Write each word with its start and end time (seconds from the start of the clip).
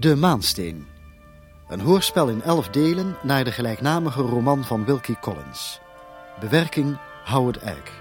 De 0.00 0.16
Maansteen. 0.16 0.86
Een 1.68 1.80
hoorspel 1.80 2.28
in 2.28 2.42
elf 2.42 2.68
delen 2.68 3.16
naar 3.22 3.44
de 3.44 3.52
gelijknamige 3.52 4.22
roman 4.22 4.64
van 4.64 4.84
Wilkie 4.84 5.18
Collins. 5.20 5.80
Bewerking 6.40 6.98
Howard 7.24 7.56
Egg. 7.56 8.00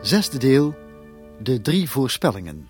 Zesde 0.00 0.38
deel. 0.38 0.74
De 1.38 1.60
drie 1.60 1.90
voorspellingen. 1.90 2.68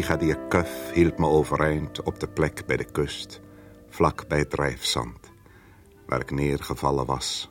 Brigadier 0.00 0.48
Cuff 0.48 0.92
hield 0.92 1.18
me 1.18 1.26
overeind 1.26 2.02
op 2.02 2.20
de 2.20 2.28
plek 2.28 2.66
bij 2.66 2.76
de 2.76 2.84
kust, 2.84 3.40
vlak 3.88 4.28
bij 4.28 4.38
het 4.38 4.50
drijfzand, 4.50 5.32
waar 6.06 6.20
ik 6.20 6.30
neergevallen 6.30 7.06
was, 7.06 7.50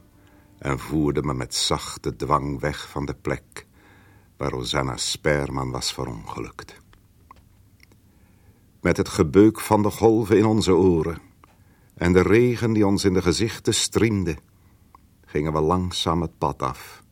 en 0.57 0.79
voerde 0.79 1.23
me 1.23 1.33
met 1.33 1.55
zachte 1.55 2.15
dwang 2.15 2.59
weg 2.59 2.89
van 2.89 3.05
de 3.05 3.13
plek 3.13 3.65
waar 4.37 4.49
Rosanna 4.49 4.97
Sperman 4.97 5.71
was 5.71 5.93
verongelukt. 5.93 6.75
Met 8.81 8.97
het 8.97 9.09
gebeuk 9.09 9.59
van 9.59 9.83
de 9.83 9.91
golven 9.91 10.37
in 10.37 10.45
onze 10.45 10.75
oren 10.75 11.21
en 11.95 12.13
de 12.13 12.21
regen 12.21 12.73
die 12.73 12.87
ons 12.87 13.03
in 13.03 13.13
de 13.13 13.21
gezichten 13.21 13.73
striemde, 13.73 14.37
gingen 15.25 15.53
we 15.53 15.61
langzaam 15.61 16.21
het 16.21 16.37
pad 16.37 16.61
af 16.61 17.03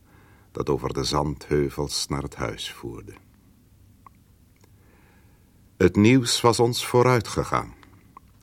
dat 0.52 0.68
over 0.68 0.92
de 0.92 1.04
zandheuvels 1.04 2.06
naar 2.08 2.22
het 2.22 2.34
huis 2.34 2.72
voerde. 2.72 3.14
Het 5.78 5.96
nieuws 5.96 6.40
was 6.40 6.60
ons 6.60 6.86
vooruitgegaan. 6.86 7.74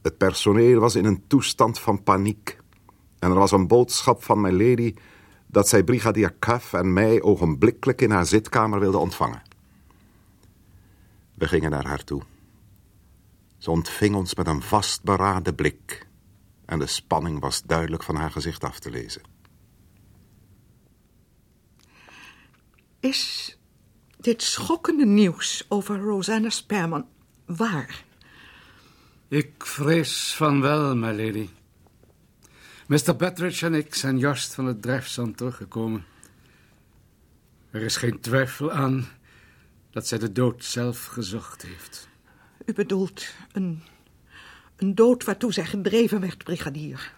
Het 0.01 0.17
personeel 0.17 0.79
was 0.79 0.95
in 0.95 1.05
een 1.05 1.27
toestand 1.27 1.79
van 1.79 2.03
paniek. 2.03 2.59
En 3.19 3.29
er 3.29 3.37
was 3.37 3.51
een 3.51 3.67
boodschap 3.67 4.23
van 4.23 4.41
mijn 4.41 4.57
lady 4.57 4.93
dat 5.47 5.67
zij 5.69 5.83
brigadier 5.83 6.35
Cuff 6.39 6.73
en 6.73 6.93
mij 6.93 7.21
ogenblikkelijk 7.21 8.01
in 8.01 8.11
haar 8.11 8.25
zitkamer 8.25 8.79
wilde 8.79 8.97
ontvangen. 8.97 9.41
We 11.33 11.47
gingen 11.47 11.71
naar 11.71 11.87
haar 11.87 12.03
toe. 12.03 12.21
Ze 13.57 13.71
ontving 13.71 14.15
ons 14.15 14.35
met 14.35 14.47
een 14.47 14.61
vastberaden 14.61 15.55
blik 15.55 16.07
en 16.65 16.79
de 16.79 16.87
spanning 16.87 17.39
was 17.39 17.63
duidelijk 17.63 18.03
van 18.03 18.15
haar 18.15 18.31
gezicht 18.31 18.63
af 18.63 18.79
te 18.79 18.89
lezen. 18.89 19.21
Is 22.99 23.57
dit 24.17 24.41
schokkende 24.41 25.05
nieuws 25.05 25.65
over 25.69 25.99
Rosanna 25.99 26.49
Sperman 26.49 27.13
waar? 27.45 28.03
Ik 29.27 29.65
vrees 29.65 30.33
van 30.35 30.61
wel, 30.61 30.95
my 30.95 31.25
lady. 31.25 31.49
Mr. 32.87 33.15
Bettridge 33.15 33.65
en 33.65 33.73
ik 33.73 33.95
zijn 33.95 34.19
juist 34.19 34.53
van 34.53 34.65
het 34.65 34.81
drijfzand 34.81 35.37
teruggekomen. 35.37 36.05
Er 37.71 37.81
is 37.81 37.97
geen 37.97 38.19
twijfel 38.19 38.71
aan 38.71 39.07
dat 39.91 40.07
zij 40.07 40.17
de 40.17 40.31
dood 40.31 40.63
zelf 40.63 41.05
gezocht 41.05 41.61
heeft. 41.61 42.07
U 42.65 42.73
bedoelt 42.73 43.25
een, 43.51 43.83
een 44.75 44.95
dood 44.95 45.23
waartoe 45.23 45.53
zij 45.53 45.65
gedreven 45.65 46.19
werd, 46.19 46.43
brigadier. 46.43 47.13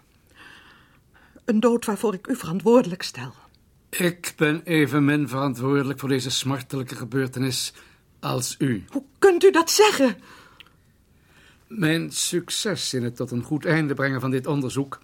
Een 1.46 1.60
dood 1.60 1.86
waarvoor 1.86 2.14
ik 2.14 2.28
u 2.28 2.36
verantwoordelijk 2.36 3.02
stel. 3.02 3.34
Ik 3.90 4.34
ben 4.36 4.64
evenmin 4.64 5.28
verantwoordelijk 5.28 6.00
voor 6.00 6.10
deze 6.10 6.30
smartelijke 6.32 6.96
gebeurtenis 6.96 7.74
als 8.20 8.56
u. 8.60 8.84
Hoe 8.90 9.04
kunt 9.20 9.44
u 9.44 9.52
dat 9.52 9.72
zeggen? 9.72 10.18
Mijn 11.68 12.12
succes 12.12 12.94
in 12.94 13.04
het 13.04 13.16
tot 13.16 13.32
een 13.32 13.44
goed 13.44 13.66
einde 13.66 13.94
brengen 13.94 14.22
van 14.22 14.32
dit 14.32 14.48
onderzoek 14.48 15.00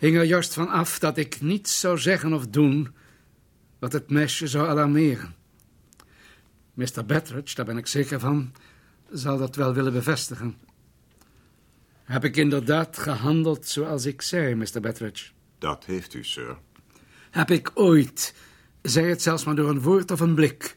hing 0.00 0.16
er 0.16 0.24
juist 0.24 0.54
van 0.54 0.68
af 0.68 0.98
dat 0.98 1.16
ik 1.16 1.40
niets 1.40 1.80
zou 1.80 1.98
zeggen 1.98 2.32
of 2.32 2.46
doen 2.46 2.94
wat 3.78 3.92
het 3.92 4.10
meisje 4.10 4.46
zou 4.46 4.68
alarmeren. 4.68 5.34
Mr. 6.74 7.04
Bettridge, 7.06 7.54
daar 7.54 7.64
ben 7.64 7.76
ik 7.76 7.86
zeker 7.86 8.20
van, 8.20 8.52
zal 9.10 9.38
dat 9.38 9.56
wel 9.56 9.74
willen 9.74 9.92
bevestigen. 9.92 10.56
Heb 12.04 12.24
ik 12.24 12.36
inderdaad 12.36 12.98
gehandeld 12.98 13.66
zoals 13.66 14.04
ik 14.04 14.22
zei, 14.22 14.54
Mr. 14.54 14.80
Bettridge? 14.80 15.30
Dat 15.58 15.84
heeft 15.84 16.14
u, 16.14 16.24
sir. 16.24 16.58
Heb 17.30 17.50
ik 17.50 17.70
ooit, 17.74 18.34
zij 18.82 19.08
het 19.08 19.22
zelfs 19.22 19.44
maar 19.44 19.54
door 19.54 19.68
een 19.68 19.80
woord 19.80 20.10
of 20.10 20.20
een 20.20 20.34
blik, 20.34 20.76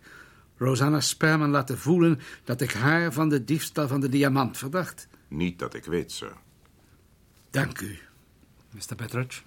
Rosanna 0.63 0.99
Sperman 0.99 1.49
laten 1.49 1.77
voelen 1.77 2.19
dat 2.43 2.61
ik 2.61 2.71
haar 2.71 3.13
van 3.13 3.29
de 3.29 3.43
diefstal 3.43 3.87
van 3.87 3.99
de 3.99 4.09
diamant 4.09 4.57
verdacht? 4.57 5.07
Niet 5.27 5.59
dat 5.59 5.73
ik 5.73 5.85
weet, 5.85 6.11
sir. 6.11 6.31
Dank 7.49 7.79
u, 7.79 7.99
Mr. 8.69 8.95
Bettridge. 8.95 9.41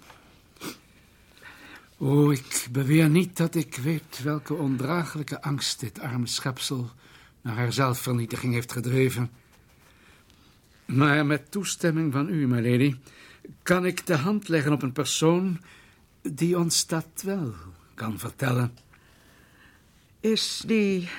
O, 1.97 2.29
ik 2.29 2.67
beweer 2.71 3.09
niet 3.09 3.37
dat 3.37 3.55
ik 3.55 3.75
weet 3.75 4.23
welke 4.23 4.53
ondraaglijke 4.53 5.41
angst 5.41 5.79
dit 5.79 5.99
arme 5.99 6.27
schepsel 6.27 6.89
naar 7.41 7.55
haar 7.55 7.73
zelfvernietiging 7.73 8.53
heeft 8.53 8.71
gedreven. 8.71 9.29
Maar 10.85 11.25
met 11.25 11.51
toestemming 11.51 12.11
van 12.13 12.29
u, 12.29 12.47
my 12.47 12.71
lady, 12.71 12.95
kan 13.63 13.85
ik 13.85 14.05
de 14.05 14.15
hand 14.15 14.47
leggen 14.47 14.71
op 14.71 14.81
een 14.81 14.91
persoon 14.91 15.61
die 16.21 16.57
ons 16.57 16.87
dat 16.87 17.21
wel 17.23 17.53
kan 17.93 18.19
vertellen. 18.19 18.71
Is 20.19 20.63
die 20.65 21.09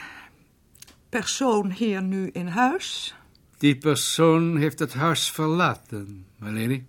persoon 1.09 1.71
hier 1.71 2.03
nu 2.03 2.31
in 2.33 2.47
huis? 2.47 3.15
Die 3.59 3.77
persoon 3.77 4.57
heeft 4.57 4.79
het 4.79 4.93
huis 4.93 5.31
verlaten, 5.31 6.27
lady. 6.39 6.83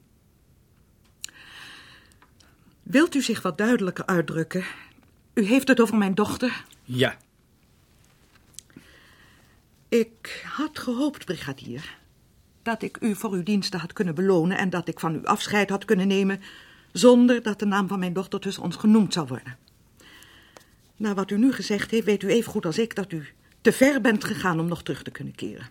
Wilt 2.84 3.16
u 3.16 3.22
zich 3.22 3.42
wat 3.42 3.58
duidelijker 3.58 4.06
uitdrukken? 4.06 4.64
U 5.34 5.44
heeft 5.44 5.68
het 5.68 5.82
over 5.82 5.98
mijn 5.98 6.16
dochter? 6.16 6.66
Ja. 6.84 7.18
Ik 9.90 10.46
had 10.48 10.80
gehoopt, 10.80 11.26
brigadier, 11.26 11.98
dat 12.62 12.82
ik 12.82 12.98
u 13.02 13.16
voor 13.16 13.32
uw 13.32 13.44
diensten 13.44 13.80
had 13.80 13.94
kunnen 13.94 14.16
belonen 14.16 14.58
en 14.58 14.70
dat 14.70 14.88
ik 14.88 15.00
van 15.00 15.16
u 15.16 15.26
afscheid 15.26 15.70
had 15.70 15.86
kunnen 15.86 16.08
nemen 16.08 16.42
zonder 16.92 17.42
dat 17.42 17.60
de 17.60 17.66
naam 17.66 17.88
van 17.88 18.00
mijn 18.00 18.14
dochter 18.14 18.40
tussen 18.40 18.64
ons 18.64 18.76
genoemd 18.76 19.14
zou 19.14 19.28
worden. 19.28 19.58
Na 21.00 21.14
wat 21.14 21.32
u 21.32 21.38
nu 21.38 21.52
gezegd 21.52 21.92
heeft, 21.92 22.06
weet 22.06 22.24
u 22.24 22.28
even 22.28 22.52
goed 22.52 22.66
als 22.66 22.78
ik 22.78 22.96
dat 22.96 23.12
u 23.12 23.28
te 23.62 23.72
ver 23.72 24.02
bent 24.02 24.24
gegaan 24.24 24.60
om 24.60 24.68
nog 24.68 24.84
terug 24.84 25.04
te 25.04 25.12
kunnen 25.12 25.36
keren. 25.36 25.70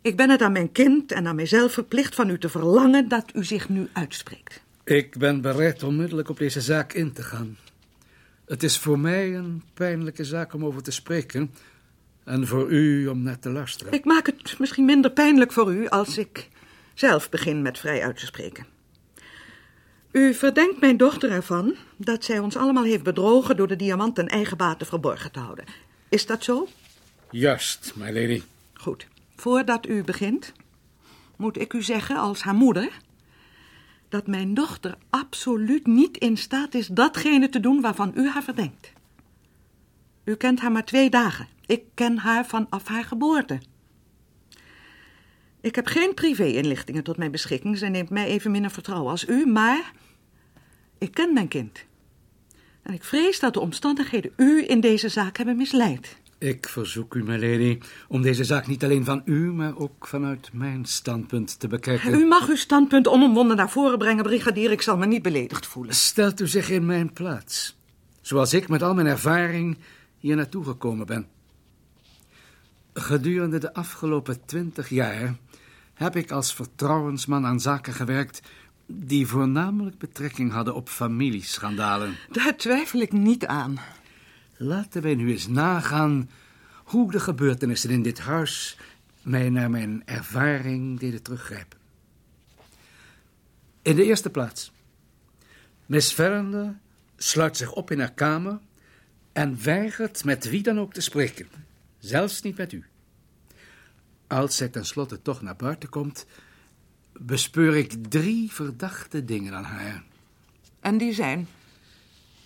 Ik 0.00 0.16
ben 0.16 0.30
het 0.30 0.42
aan 0.42 0.52
mijn 0.52 0.72
kind 0.72 1.12
en 1.12 1.26
aan 1.26 1.36
mijzelf 1.36 1.72
verplicht 1.72 2.14
van 2.14 2.30
u 2.30 2.38
te 2.38 2.48
verlangen 2.48 3.08
dat 3.08 3.24
u 3.34 3.44
zich 3.44 3.68
nu 3.68 3.88
uitspreekt. 3.92 4.62
Ik 4.84 5.18
ben 5.18 5.40
bereid 5.40 5.82
onmiddellijk 5.82 6.28
op 6.28 6.38
deze 6.38 6.60
zaak 6.60 6.92
in 6.92 7.12
te 7.12 7.22
gaan. 7.22 7.56
Het 8.46 8.62
is 8.62 8.78
voor 8.78 8.98
mij 8.98 9.34
een 9.34 9.62
pijnlijke 9.74 10.24
zaak 10.24 10.52
om 10.54 10.64
over 10.64 10.82
te 10.82 10.90
spreken 10.90 11.50
en 12.24 12.46
voor 12.46 12.70
u 12.70 13.06
om 13.06 13.22
naar 13.22 13.38
te 13.38 13.50
luisteren. 13.50 13.92
Ik 13.92 14.04
maak 14.04 14.26
het 14.26 14.58
misschien 14.58 14.84
minder 14.84 15.10
pijnlijk 15.10 15.52
voor 15.52 15.74
u 15.74 15.88
als 15.88 16.18
ik 16.18 16.48
zelf 16.94 17.28
begin 17.28 17.62
met 17.62 17.78
vrij 17.78 18.02
uit 18.02 18.16
te 18.16 18.26
spreken. 18.26 18.73
U 20.14 20.34
verdenkt 20.34 20.80
mijn 20.80 20.96
dochter 20.96 21.30
ervan 21.30 21.74
dat 21.96 22.24
zij 22.24 22.38
ons 22.38 22.56
allemaal 22.56 22.84
heeft 22.84 23.02
bedrogen 23.02 23.56
door 23.56 23.66
de 23.66 23.76
diamant 23.76 24.14
ten 24.14 24.28
eigen 24.28 24.56
bate 24.56 24.84
verborgen 24.84 25.32
te 25.32 25.38
houden. 25.38 25.64
Is 26.08 26.26
dat 26.26 26.44
zo? 26.44 26.68
Juist, 27.30 27.92
my 27.96 28.12
lady. 28.12 28.42
Goed. 28.74 29.06
Voordat 29.36 29.88
u 29.88 30.02
begint, 30.02 30.52
moet 31.36 31.60
ik 31.60 31.72
u 31.72 31.82
zeggen 31.82 32.16
als 32.16 32.42
haar 32.42 32.54
moeder 32.54 32.90
dat 34.08 34.26
mijn 34.26 34.54
dochter 34.54 34.94
absoluut 35.10 35.86
niet 35.86 36.16
in 36.16 36.36
staat 36.36 36.74
is 36.74 36.86
datgene 36.86 37.48
te 37.48 37.60
doen 37.60 37.80
waarvan 37.80 38.12
u 38.14 38.28
haar 38.28 38.42
verdenkt. 38.42 38.92
U 40.24 40.34
kent 40.34 40.60
haar 40.60 40.72
maar 40.72 40.84
twee 40.84 41.10
dagen. 41.10 41.48
Ik 41.66 41.82
ken 41.94 42.18
haar 42.18 42.46
vanaf 42.46 42.86
haar 42.86 43.04
geboorte. 43.04 43.60
Ik 45.60 45.74
heb 45.74 45.86
geen 45.86 46.14
privé-inlichtingen 46.14 47.04
tot 47.04 47.16
mijn 47.16 47.30
beschikking. 47.30 47.78
Zij 47.78 47.88
neemt 47.88 48.10
mij 48.10 48.26
even 48.26 48.50
minder 48.50 48.70
vertrouwen 48.70 49.10
als 49.10 49.28
u, 49.28 49.46
maar 49.46 49.92
ik 51.04 51.14
ken 51.14 51.32
mijn 51.32 51.48
kind. 51.48 51.84
En 52.82 52.94
ik 52.94 53.04
vrees 53.04 53.40
dat 53.40 53.54
de 53.54 53.60
omstandigheden 53.60 54.32
u 54.36 54.68
in 54.68 54.80
deze 54.80 55.08
zaak 55.08 55.36
hebben 55.36 55.56
misleid. 55.56 56.16
Ik 56.38 56.68
verzoek 56.68 57.14
u, 57.14 57.22
milady, 57.22 57.78
om 58.08 58.22
deze 58.22 58.44
zaak 58.44 58.66
niet 58.66 58.84
alleen 58.84 59.04
van 59.04 59.22
u, 59.24 59.52
maar 59.52 59.76
ook 59.76 60.06
vanuit 60.06 60.50
mijn 60.52 60.84
standpunt 60.84 61.60
te 61.60 61.68
bekijken. 61.68 62.14
U 62.14 62.26
mag 62.26 62.48
uw 62.48 62.56
standpunt 62.56 63.08
onomwonden 63.08 63.56
naar 63.56 63.70
voren 63.70 63.98
brengen, 63.98 64.22
brigadier. 64.22 64.70
Ik 64.70 64.82
zal 64.82 64.96
me 64.96 65.06
niet 65.06 65.22
beledigd 65.22 65.66
voelen. 65.66 65.94
Stelt 65.94 66.40
u 66.40 66.48
zich 66.48 66.70
in 66.70 66.86
mijn 66.86 67.12
plaats, 67.12 67.78
zoals 68.20 68.54
ik 68.54 68.68
met 68.68 68.82
al 68.82 68.94
mijn 68.94 69.06
ervaring 69.06 69.78
hier 70.18 70.36
naartoe 70.36 70.64
gekomen 70.64 71.06
ben. 71.06 71.26
Gedurende 72.94 73.58
de 73.58 73.74
afgelopen 73.74 74.44
twintig 74.46 74.88
jaar 74.88 75.36
heb 75.94 76.16
ik 76.16 76.30
als 76.30 76.54
vertrouwensman 76.54 77.46
aan 77.46 77.60
zaken 77.60 77.92
gewerkt 77.92 78.40
die 78.86 79.26
voornamelijk 79.26 79.98
betrekking 79.98 80.52
hadden 80.52 80.74
op 80.74 80.88
familieschandalen. 80.88 82.16
Daar 82.30 82.56
twijfel 82.56 83.00
ik 83.00 83.12
niet 83.12 83.46
aan. 83.46 83.78
Laten 84.56 85.02
wij 85.02 85.14
nu 85.14 85.30
eens 85.30 85.48
nagaan 85.48 86.30
hoe 86.84 87.10
de 87.10 87.20
gebeurtenissen 87.20 87.90
in 87.90 88.02
dit 88.02 88.18
huis 88.18 88.78
mij 89.22 89.50
naar 89.50 89.70
mijn 89.70 90.02
ervaring 90.04 90.98
deden 90.98 91.22
teruggrijpen. 91.22 91.78
In 93.82 93.96
de 93.96 94.04
eerste 94.04 94.30
plaats. 94.30 94.72
Miss 95.86 96.14
Verlander 96.14 96.78
sluit 97.16 97.56
zich 97.56 97.72
op 97.72 97.90
in 97.90 97.98
haar 97.98 98.12
kamer 98.12 98.58
en 99.32 99.62
weigert 99.62 100.24
met 100.24 100.48
wie 100.48 100.62
dan 100.62 100.78
ook 100.78 100.92
te 100.92 101.00
spreken, 101.00 101.48
zelfs 101.98 102.42
niet 102.42 102.56
met 102.56 102.72
u. 102.72 102.84
Als 104.26 104.56
zij 104.56 104.68
tenslotte 104.68 105.22
toch 105.22 105.42
naar 105.42 105.56
buiten 105.56 105.88
komt, 105.88 106.26
bespeur 107.20 107.76
ik 107.76 107.92
drie 108.08 108.52
verdachte 108.52 109.24
dingen 109.24 109.54
aan 109.54 109.64
haar. 109.64 110.02
En 110.80 110.98
die 110.98 111.12
zijn? 111.12 111.48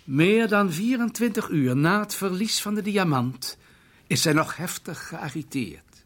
Meer 0.04 0.48
dan 0.48 0.72
24 0.72 1.48
uur 1.48 1.76
na 1.76 2.00
het 2.00 2.14
verlies 2.14 2.62
van 2.62 2.74
de 2.74 2.82
diamant 2.82 3.58
is 4.06 4.22
zij 4.22 4.32
nog 4.32 4.56
heftig 4.56 5.08
geagiteerd. 5.08 6.04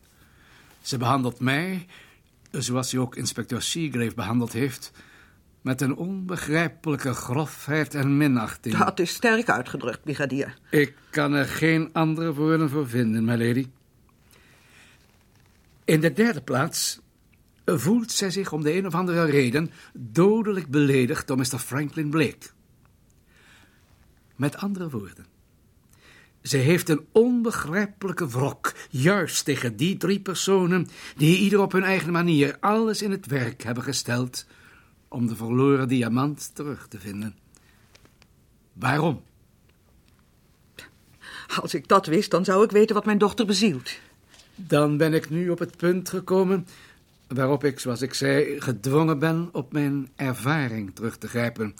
Ze 0.81 0.99
behandelt 0.99 1.41
mij, 1.41 1.87
zoals 2.51 2.91
ze 2.91 2.99
ook 2.99 3.17
inspecteur 3.17 3.63
Seagrave 3.63 4.15
behandeld 4.15 4.53
heeft, 4.53 4.93
met 5.61 5.81
een 5.81 5.97
onbegrijpelijke 5.97 7.15
grofheid 7.15 7.95
en 7.95 8.17
minachting. 8.17 8.77
Dat 8.77 8.99
is 8.99 9.11
sterk 9.15 9.49
uitgedrukt, 9.49 10.03
brigadier. 10.03 10.59
Ik 10.71 10.95
kan 11.11 11.33
er 11.33 11.47
geen 11.47 11.91
andere 11.93 12.35
woorden 12.35 12.71
voor 12.71 12.89
vinden, 12.89 13.25
my 13.25 13.47
lady. 13.47 13.69
In 15.85 16.01
de 16.01 16.13
derde 16.13 16.41
plaats 16.41 17.01
voelt 17.65 18.13
zij 18.13 18.31
zich 18.31 18.53
om 18.53 18.63
de 18.63 18.77
een 18.77 18.87
of 18.87 18.95
andere 18.95 19.25
reden 19.25 19.71
dodelijk 19.93 20.69
beledigd 20.69 21.27
door 21.27 21.37
Mr. 21.37 21.59
Franklin 21.59 22.11
Blake. 22.11 22.49
Met 24.37 24.57
andere 24.57 24.91
woorden, 24.91 25.27
ze 26.43 26.57
heeft 26.57 26.89
een 26.89 27.07
onbegrijpelijke 27.13 28.29
wrok, 28.29 28.73
juist 28.91 29.45
tegen 29.45 29.77
die 29.77 29.97
drie 29.97 30.21
personen 30.21 30.89
die 31.17 31.39
ieder 31.39 31.61
op 31.61 31.73
hun 31.73 31.85
eigen 31.85 32.13
manier 32.13 32.57
alles 32.61 33.03
in 33.03 33.11
het 33.11 33.27
werk 33.27 33.63
hebben 33.63 33.83
gesteld 33.83 34.47
om 35.09 35.27
de 35.27 35.37
verloren 35.37 35.89
diamant 35.89 36.55
terug 36.55 36.89
te 36.89 36.99
vinden. 36.99 37.37
Waarom? 38.73 39.23
Als 41.61 41.75
ik 41.75 41.89
dat 41.89 42.07
wist, 42.07 42.31
dan 42.31 42.45
zou 42.45 42.65
ik 42.65 42.71
weten 42.71 42.95
wat 42.95 43.05
mijn 43.05 43.19
dochter 43.19 43.47
bezielt. 43.47 43.91
Dan 44.55 44.97
ben 44.97 45.15
ik 45.15 45.31
nu 45.31 45.51
op 45.51 45.59
het 45.59 45.77
punt 45.77 46.09
gekomen 46.09 46.67
waarop 47.35 47.65
ik, 47.65 47.81
zoals 47.81 48.03
ik 48.03 48.15
zei, 48.15 48.61
gedwongen 48.61 49.19
ben 49.19 49.49
op 49.53 49.73
mijn 49.73 50.09
ervaring 50.17 50.95
terug 50.95 51.17
te 51.17 51.29
grijpen. 51.29 51.75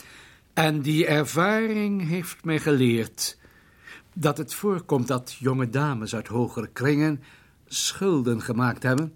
En 0.53 0.81
die 0.81 1.07
ervaring 1.07 2.09
heeft 2.09 2.45
mij 2.45 2.59
geleerd 2.59 3.39
dat 4.15 4.39
het 4.39 4.55
voorkomt 4.55 5.09
dat 5.09 5.37
jonge 5.39 5.71
dames 5.71 6.15
uit 6.15 6.29
hogere 6.29 6.69
kringen 6.73 7.23
schulden 7.67 8.43
gemaakt 8.43 8.83
hebben, 8.83 9.15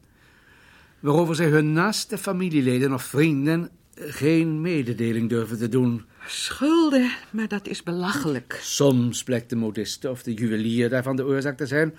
waarover 1.00 1.34
zij 1.34 1.48
hun 1.48 1.72
naaste 1.72 2.18
familieleden 2.18 2.92
of 2.92 3.02
vrienden 3.02 3.70
geen 3.94 4.60
mededeling 4.60 5.28
durven 5.28 5.58
te 5.58 5.68
doen. 5.68 6.04
Schulden, 6.26 7.10
maar 7.30 7.48
dat 7.48 7.68
is 7.68 7.82
belachelijk. 7.82 8.58
Soms 8.62 9.22
blijkt 9.22 9.50
de 9.50 9.56
modiste 9.56 10.10
of 10.10 10.22
de 10.22 10.34
juwelier 10.34 10.88
daarvan 10.88 11.16
de 11.16 11.24
oorzaak 11.24 11.56
te 11.56 11.66
zijn. 11.66 11.94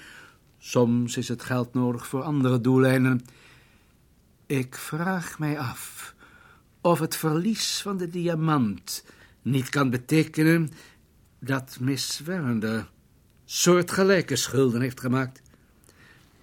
Soms 0.59 1.17
is 1.17 1.27
het 1.27 1.43
geld 1.43 1.73
nodig 1.73 2.07
voor 2.07 2.21
andere 2.21 2.61
doeleinden. 2.61 3.21
Ik 4.47 4.75
vraag 4.75 5.39
mij 5.39 5.59
af 5.59 6.15
of 6.81 6.99
het 6.99 7.15
verlies 7.15 7.81
van 7.81 7.97
de 7.97 8.09
diamant 8.09 9.03
niet 9.41 9.69
kan 9.69 9.89
betekenen 9.89 10.71
dat 11.39 11.77
Miss 11.79 12.19
Werner 12.19 12.89
soortgelijke 13.45 14.35
schulden 14.35 14.81
heeft 14.81 14.99
gemaakt. 14.99 15.41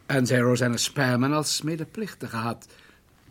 En 0.06 0.26
zij 0.26 0.38
Rosanna 0.38 0.76
Sperman 0.76 1.32
als 1.32 1.62
medeplichtige 1.62 2.36
had. 2.36 2.66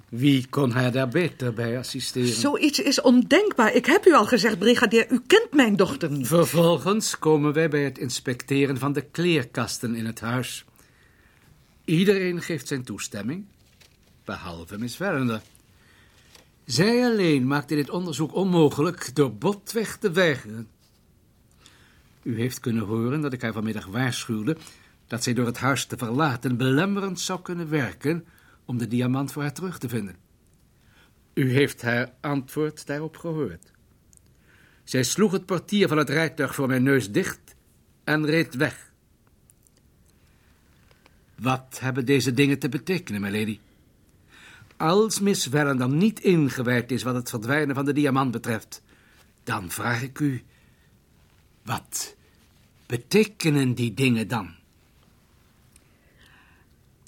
Wie 0.10 0.48
kon 0.50 0.72
haar 0.72 0.92
daar 0.92 1.08
beter 1.08 1.54
bij 1.54 1.78
assisteren? 1.78 2.28
Zoiets 2.28 2.80
is 2.80 3.02
ondenkbaar. 3.02 3.74
Ik 3.74 3.86
heb 3.86 4.06
u 4.06 4.14
al 4.14 4.26
gezegd, 4.26 4.60
brigadier, 4.60 5.12
u 5.12 5.22
kent 5.28 5.54
mijn 5.54 5.76
dochter 5.76 6.12
niet. 6.12 6.28
Vervolgens 6.28 7.20
komen 7.20 7.54
wij 7.54 7.70
bij 7.70 7.84
het 7.84 7.98
inspecteren 7.98 8.78
van 8.78 8.94
de 8.94 9.02
kleerkasten 9.02 9.96
in 9.96 10.06
het 10.06 10.20
huis. 10.20 10.66
Iedereen 11.86 12.42
geeft 12.42 12.68
zijn 12.68 12.84
toestemming, 12.84 13.46
behalve 14.26 14.78
Miss 14.78 14.98
Werner. 14.98 15.42
Zij 16.66 17.06
alleen 17.06 17.48
maakte 17.48 17.76
dit 17.76 17.90
onderzoek 17.90 18.34
onmogelijk 18.36 19.16
door 19.16 19.36
botweg 19.36 19.98
te 19.98 20.12
weigeren. 20.12 20.68
U 22.22 22.40
heeft 22.40 22.60
kunnen 22.60 22.84
horen 22.84 23.22
dat 23.22 23.34
ik 23.34 23.42
haar 23.42 23.54
vanmiddag 23.54 23.86
waarschuwde 23.86 24.58
dat 25.08 25.24
zij 25.24 25.34
door 25.34 25.46
het 25.46 25.58
huis 25.58 25.86
te 25.86 25.98
verlaten 25.98 26.58
belemmerend 26.58 27.20
zou 27.20 27.42
kunnen 27.42 27.70
werken 27.70 28.26
om 28.66 28.78
de 28.78 28.88
diamant 28.88 29.32
voor 29.32 29.42
haar 29.42 29.54
terug 29.54 29.78
te 29.78 29.90
vinden. 29.90 30.16
U 31.34 31.52
heeft 31.52 31.82
haar 31.82 32.14
antwoord 32.22 32.86
daarop 32.86 33.18
gehoord. 33.18 33.72
Zij 34.84 35.04
sloeg 35.04 35.32
het 35.32 35.46
portier 35.46 35.88
van 35.88 35.98
het 35.98 36.10
rijtuig 36.10 36.56
voor 36.56 36.68
mijn 36.68 36.84
neus 36.84 37.12
dicht 37.12 37.56
en 38.04 38.26
reed 38.26 38.56
weg. 38.56 38.92
Wat 41.36 41.78
hebben 41.80 42.06
deze 42.06 42.34
dingen 42.34 42.60
te 42.60 42.70
betekenen, 42.70 43.22
my 43.22 43.40
lady? 43.40 43.60
Als 44.84 45.20
Miss 45.20 45.48
Verlander 45.48 45.90
niet 45.90 46.20
ingewijd 46.20 46.92
is 46.92 47.04
wat 47.04 47.16
het 47.16 47.30
verdwijnen 47.30 47.76
van 47.76 47.86
de 47.86 47.94
diamant 47.94 48.32
betreft, 48.32 48.82
dan 49.44 49.70
vraag 49.70 50.02
ik 50.02 50.20
u, 50.20 50.44
wat 51.62 52.16
betekenen 52.86 53.74
die 53.74 53.94
dingen 53.94 54.28
dan? 54.28 54.50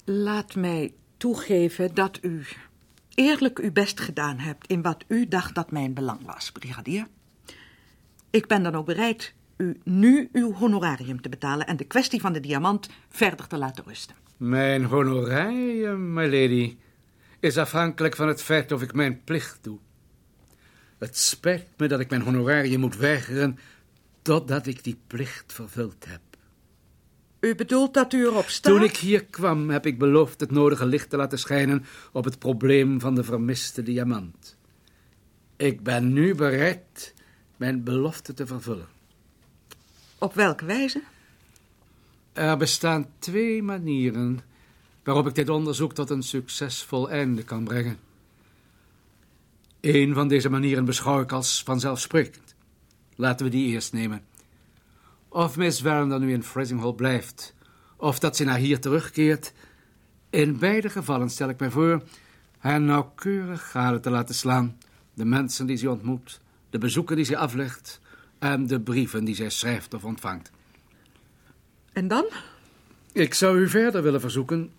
Laat 0.04 0.54
mij 0.54 0.94
toegeven 1.16 1.94
dat 1.94 2.18
u 2.22 2.44
eerlijk 3.14 3.58
uw 3.58 3.72
best 3.72 4.00
gedaan 4.00 4.38
hebt 4.38 4.66
in 4.66 4.82
wat 4.82 5.04
u 5.08 5.28
dacht 5.28 5.54
dat 5.54 5.70
mijn 5.70 5.94
belang 5.94 6.24
was, 6.24 6.52
brigadier. 6.52 7.06
Ik 8.30 8.46
ben 8.46 8.62
dan 8.62 8.74
ook 8.74 8.86
bereid 8.86 9.34
u 9.56 9.80
nu 9.84 10.28
uw 10.32 10.52
honorarium 10.52 11.20
te 11.20 11.28
betalen 11.28 11.66
en 11.66 11.76
de 11.76 11.84
kwestie 11.84 12.20
van 12.20 12.32
de 12.32 12.40
diamant 12.40 12.88
verder 13.08 13.46
te 13.46 13.56
laten 13.56 13.84
rusten. 13.86 14.16
Mijn 14.36 14.84
honorarium, 14.84 16.12
my 16.12 16.24
lady, 16.24 16.76
is 17.40 17.58
afhankelijk 17.58 18.16
van 18.16 18.28
het 18.28 18.42
feit 18.42 18.72
of 18.72 18.82
ik 18.82 18.94
mijn 18.94 19.24
plicht 19.24 19.58
doe. 19.62 19.78
Het 20.98 21.16
spijt 21.18 21.68
me 21.76 21.88
dat 21.88 22.00
ik 22.00 22.10
mijn 22.10 22.22
honorarium 22.22 22.80
moet 22.80 22.96
weigeren 22.96 23.58
totdat 24.22 24.66
ik 24.66 24.84
die 24.84 24.98
plicht 25.06 25.52
vervuld 25.52 26.04
heb. 26.08 26.20
U 27.40 27.54
bedoelt 27.54 27.94
dat 27.94 28.12
u 28.12 28.22
erop 28.22 28.48
staat? 28.48 28.72
Toen 28.72 28.82
ik 28.82 28.96
hier 28.96 29.24
kwam, 29.24 29.70
heb 29.70 29.86
ik 29.86 29.98
beloofd 29.98 30.40
het 30.40 30.50
nodige 30.50 30.86
licht 30.86 31.10
te 31.10 31.16
laten 31.16 31.38
schijnen 31.38 31.84
op 32.12 32.24
het 32.24 32.38
probleem 32.38 33.00
van 33.00 33.14
de 33.14 33.24
vermiste 33.24 33.82
diamant. 33.82 34.56
Ik 35.56 35.82
ben 35.82 36.12
nu 36.12 36.34
bereid 36.34 37.14
mijn 37.56 37.82
belofte 37.82 38.34
te 38.34 38.46
vervullen. 38.46 38.88
Op 40.18 40.34
welke 40.34 40.64
wijze? 40.64 41.02
Er 42.32 42.56
bestaan 42.56 43.06
twee 43.18 43.62
manieren 43.62 44.40
waarop 45.06 45.26
ik 45.26 45.34
dit 45.34 45.48
onderzoek 45.48 45.94
tot 45.94 46.10
een 46.10 46.22
succesvol 46.22 47.10
einde 47.10 47.42
kan 47.42 47.64
brengen. 47.64 47.98
Een 49.80 50.14
van 50.14 50.28
deze 50.28 50.48
manieren 50.48 50.84
beschouw 50.84 51.20
ik 51.20 51.32
als 51.32 51.62
vanzelfsprekend. 51.62 52.54
Laten 53.16 53.46
we 53.46 53.52
die 53.52 53.66
eerst 53.66 53.92
nemen. 53.92 54.24
Of 55.28 55.56
Miss 55.56 55.80
Werner 55.80 56.20
nu 56.20 56.32
in 56.32 56.42
Frizinghall 56.42 56.92
blijft, 56.92 57.54
of 57.96 58.18
dat 58.18 58.36
ze 58.36 58.44
naar 58.44 58.58
hier 58.58 58.80
terugkeert. 58.80 59.52
In 60.30 60.58
beide 60.58 60.88
gevallen 60.88 61.30
stel 61.30 61.48
ik 61.48 61.58
mij 61.58 61.70
voor 61.70 62.02
haar 62.58 62.80
nauwkeurig 62.80 63.70
gade 63.70 64.00
te 64.00 64.10
laten 64.10 64.34
slaan. 64.34 64.78
De 65.14 65.24
mensen 65.24 65.66
die 65.66 65.76
ze 65.76 65.90
ontmoet, 65.90 66.40
de 66.70 66.78
bezoeken 66.78 67.16
die 67.16 67.24
ze 67.24 67.36
aflegt 67.36 68.00
en 68.38 68.66
de 68.66 68.80
brieven 68.80 69.24
die 69.24 69.34
zij 69.34 69.50
schrijft 69.50 69.94
of 69.94 70.04
ontvangt. 70.04 70.50
En 71.92 72.08
dan? 72.08 72.26
Ik 73.12 73.34
zou 73.34 73.58
u 73.58 73.68
verder 73.68 74.02
willen 74.02 74.20
verzoeken 74.20 74.70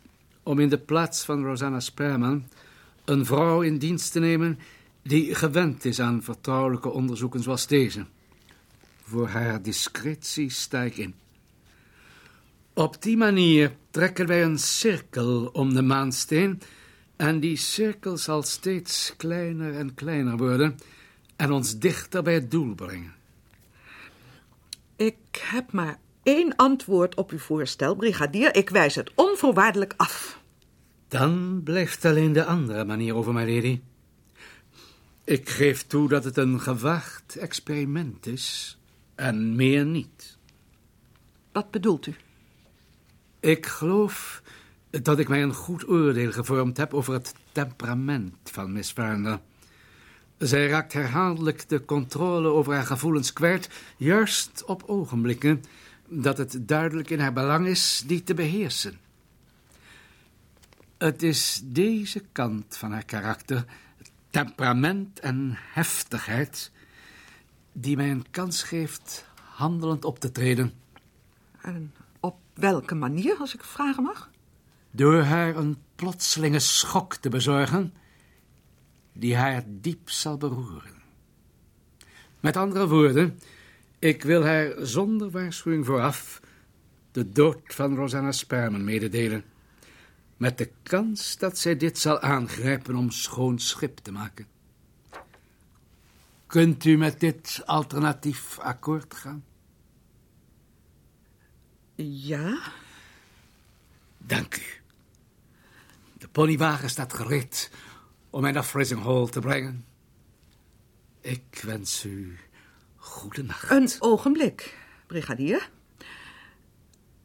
om 0.48 0.60
in 0.60 0.70
de 0.70 0.78
plaats 0.78 1.24
van 1.24 1.44
Rosanna 1.44 1.80
Sperman 1.80 2.48
een 3.06 3.26
vrouw 3.26 3.62
in 3.62 3.78
dienst 3.78 4.12
te 4.12 4.20
nemen 4.20 4.60
die 5.02 5.36
gewend 5.36 5.86
is 5.86 6.02
aan 6.02 6.24
vertrouwelijke 6.24 6.90
onderzoeken 6.90 7.44
zoals 7.44 7.68
deze. 7.68 8.06
Voor 9.04 9.28
haar 9.28 9.62
discretie 9.62 10.50
sta 10.50 10.82
ik 10.82 10.98
in. 10.98 11.16
Op 12.74 13.02
die 13.02 13.18
manier 13.18 13.76
trekken 13.90 14.28
wij 14.28 14.44
een 14.44 14.60
cirkel 14.60 15.46
om 15.46 15.74
de 15.74 15.82
maansteen 15.82 16.62
en 17.16 17.40
die 17.40 17.58
cirkel 17.58 18.18
zal 18.18 18.44
steeds 18.44 19.14
kleiner 19.18 19.76
en 19.76 19.94
kleiner 19.94 20.38
worden 20.38 20.78
en 21.36 21.52
ons 21.52 21.80
dichter 21.80 22.24
bij 22.24 22.34
het 22.34 22.52
doel 22.52 22.76
brengen. 22.76 23.16
Ik 24.96 25.18
heb 25.32 25.72
maar 25.72 26.00
één 26.28 26.56
antwoord 26.56 27.16
op 27.16 27.32
uw 27.32 27.40
voorstel, 27.40 27.96
brigadier. 27.96 28.56
Ik 28.56 28.70
wijs 28.70 28.96
het 28.96 29.12
onvoorwaardelijk 29.16 29.94
af. 29.98 30.40
Dan 31.08 31.62
blijft 31.64 32.06
alleen 32.06 32.34
de 32.34 32.46
andere 32.46 32.86
manier 32.86 33.16
over, 33.16 33.34
my 33.34 33.56
lady. 33.56 33.82
Ik 35.24 35.50
geef 35.50 35.88
toe 35.88 36.08
dat 36.08 36.24
het 36.24 36.38
een 36.38 36.60
gewaagd 36.60 37.36
experiment 37.36 38.26
is 38.26 38.78
en 39.16 39.56
meer 39.56 39.86
niet. 39.86 40.38
Wat 41.52 41.72
bedoelt 41.72 42.08
u? 42.08 42.16
Ik 43.40 43.66
geloof 43.66 44.42
dat 44.90 45.20
ik 45.20 45.28
mij 45.28 45.44
een 45.44 45.54
goed 45.54 45.88
oordeel 45.88 46.32
gevormd 46.32 46.78
heb 46.78 46.94
over 46.94 47.14
het 47.14 47.34
temperament 47.52 48.36
van 48.44 48.72
Miss 48.72 48.94
Warner. 48.94 49.40
Zij 50.38 50.68
raakt 50.68 50.94
herhaaldelijk 50.94 51.70
de 51.70 51.86
controle 51.86 52.48
over 52.48 52.74
haar 52.74 52.86
gevoelens 52.86 53.34
kwijt, 53.34 53.70
juist 53.98 54.64
op 54.66 54.84
ogenblikken 54.86 55.64
dat 56.08 56.38
het 56.38 56.68
duidelijk 56.68 57.10
in 57.10 57.20
haar 57.20 57.34
belang 57.34 57.68
is 57.68 58.04
die 58.06 58.24
te 58.24 58.34
beheersen. 58.34 59.00
Het 60.98 61.24
is 61.24 61.62
deze 61.64 62.24
kant 62.32 62.78
van 62.78 62.92
haar 62.92 63.06
karakter, 63.06 63.66
temperament 64.30 65.20
en 65.20 65.52
heftigheid, 65.56 66.72
die 67.72 67.96
mij 67.96 68.12
een 68.12 68.26
kans 68.32 68.64
geeft 68.64 69.26
handelend 69.36 70.06
op 70.06 70.20
te 70.20 70.32
treden. 70.32 70.74
En 71.62 71.94
op 72.20 72.38
welke 72.54 72.96
manier, 72.96 73.36
als 73.40 73.54
ik 73.54 73.64
vragen 73.64 74.04
mag? 74.04 74.30
Door 74.92 75.22
haar 75.22 75.56
een 75.56 75.78
plotselinge 75.96 76.60
schok 76.60 77.16
te 77.16 77.30
bezorgen, 77.30 77.94
die 79.14 79.36
haar 79.36 79.64
diep 79.66 80.10
zal 80.10 80.38
beroeren. 80.38 80.96
Met 82.40 82.58
andere 82.58 82.88
woorden, 82.88 83.40
ik 84.00 84.24
wil 84.24 84.46
haar 84.46 84.74
zonder 84.78 85.32
waarschuwing 85.32 85.86
vooraf 85.86 86.42
de 87.12 87.32
dood 87.32 87.60
van 87.66 87.96
Rosanna 87.96 88.32
Sperman 88.32 88.84
mededelen. 88.84 89.44
Met 90.38 90.58
de 90.58 90.72
kans 90.84 91.38
dat 91.38 91.58
zij 91.58 91.78
dit 91.78 91.98
zal 91.98 92.20
aangrijpen 92.20 92.96
om 92.96 93.12
schoon 93.12 93.60
schip 93.60 93.98
te 93.98 94.12
maken. 94.12 94.48
Kunt 96.48 96.86
u 96.86 96.98
met 96.98 97.20
dit 97.20 97.62
alternatief 97.66 98.60
akkoord 98.60 99.14
gaan? 99.14 99.44
Ja? 101.96 102.60
Dank 104.18 104.56
u. 104.56 104.64
De 106.18 106.28
ponywagen 106.28 106.90
staat 106.90 107.14
gereed 107.14 107.72
om 108.30 108.42
mij 108.42 108.52
naar 108.52 108.64
Frizzing 108.64 109.04
Hall 109.04 109.28
te 109.28 109.40
brengen. 109.40 109.86
Ik 111.22 111.62
wens 111.64 112.06
u 112.06 112.38
goede 113.08 113.44
nacht. 113.44 113.72
Een 113.72 113.90
ogenblik, 114.00 114.78
brigadier. 115.08 115.70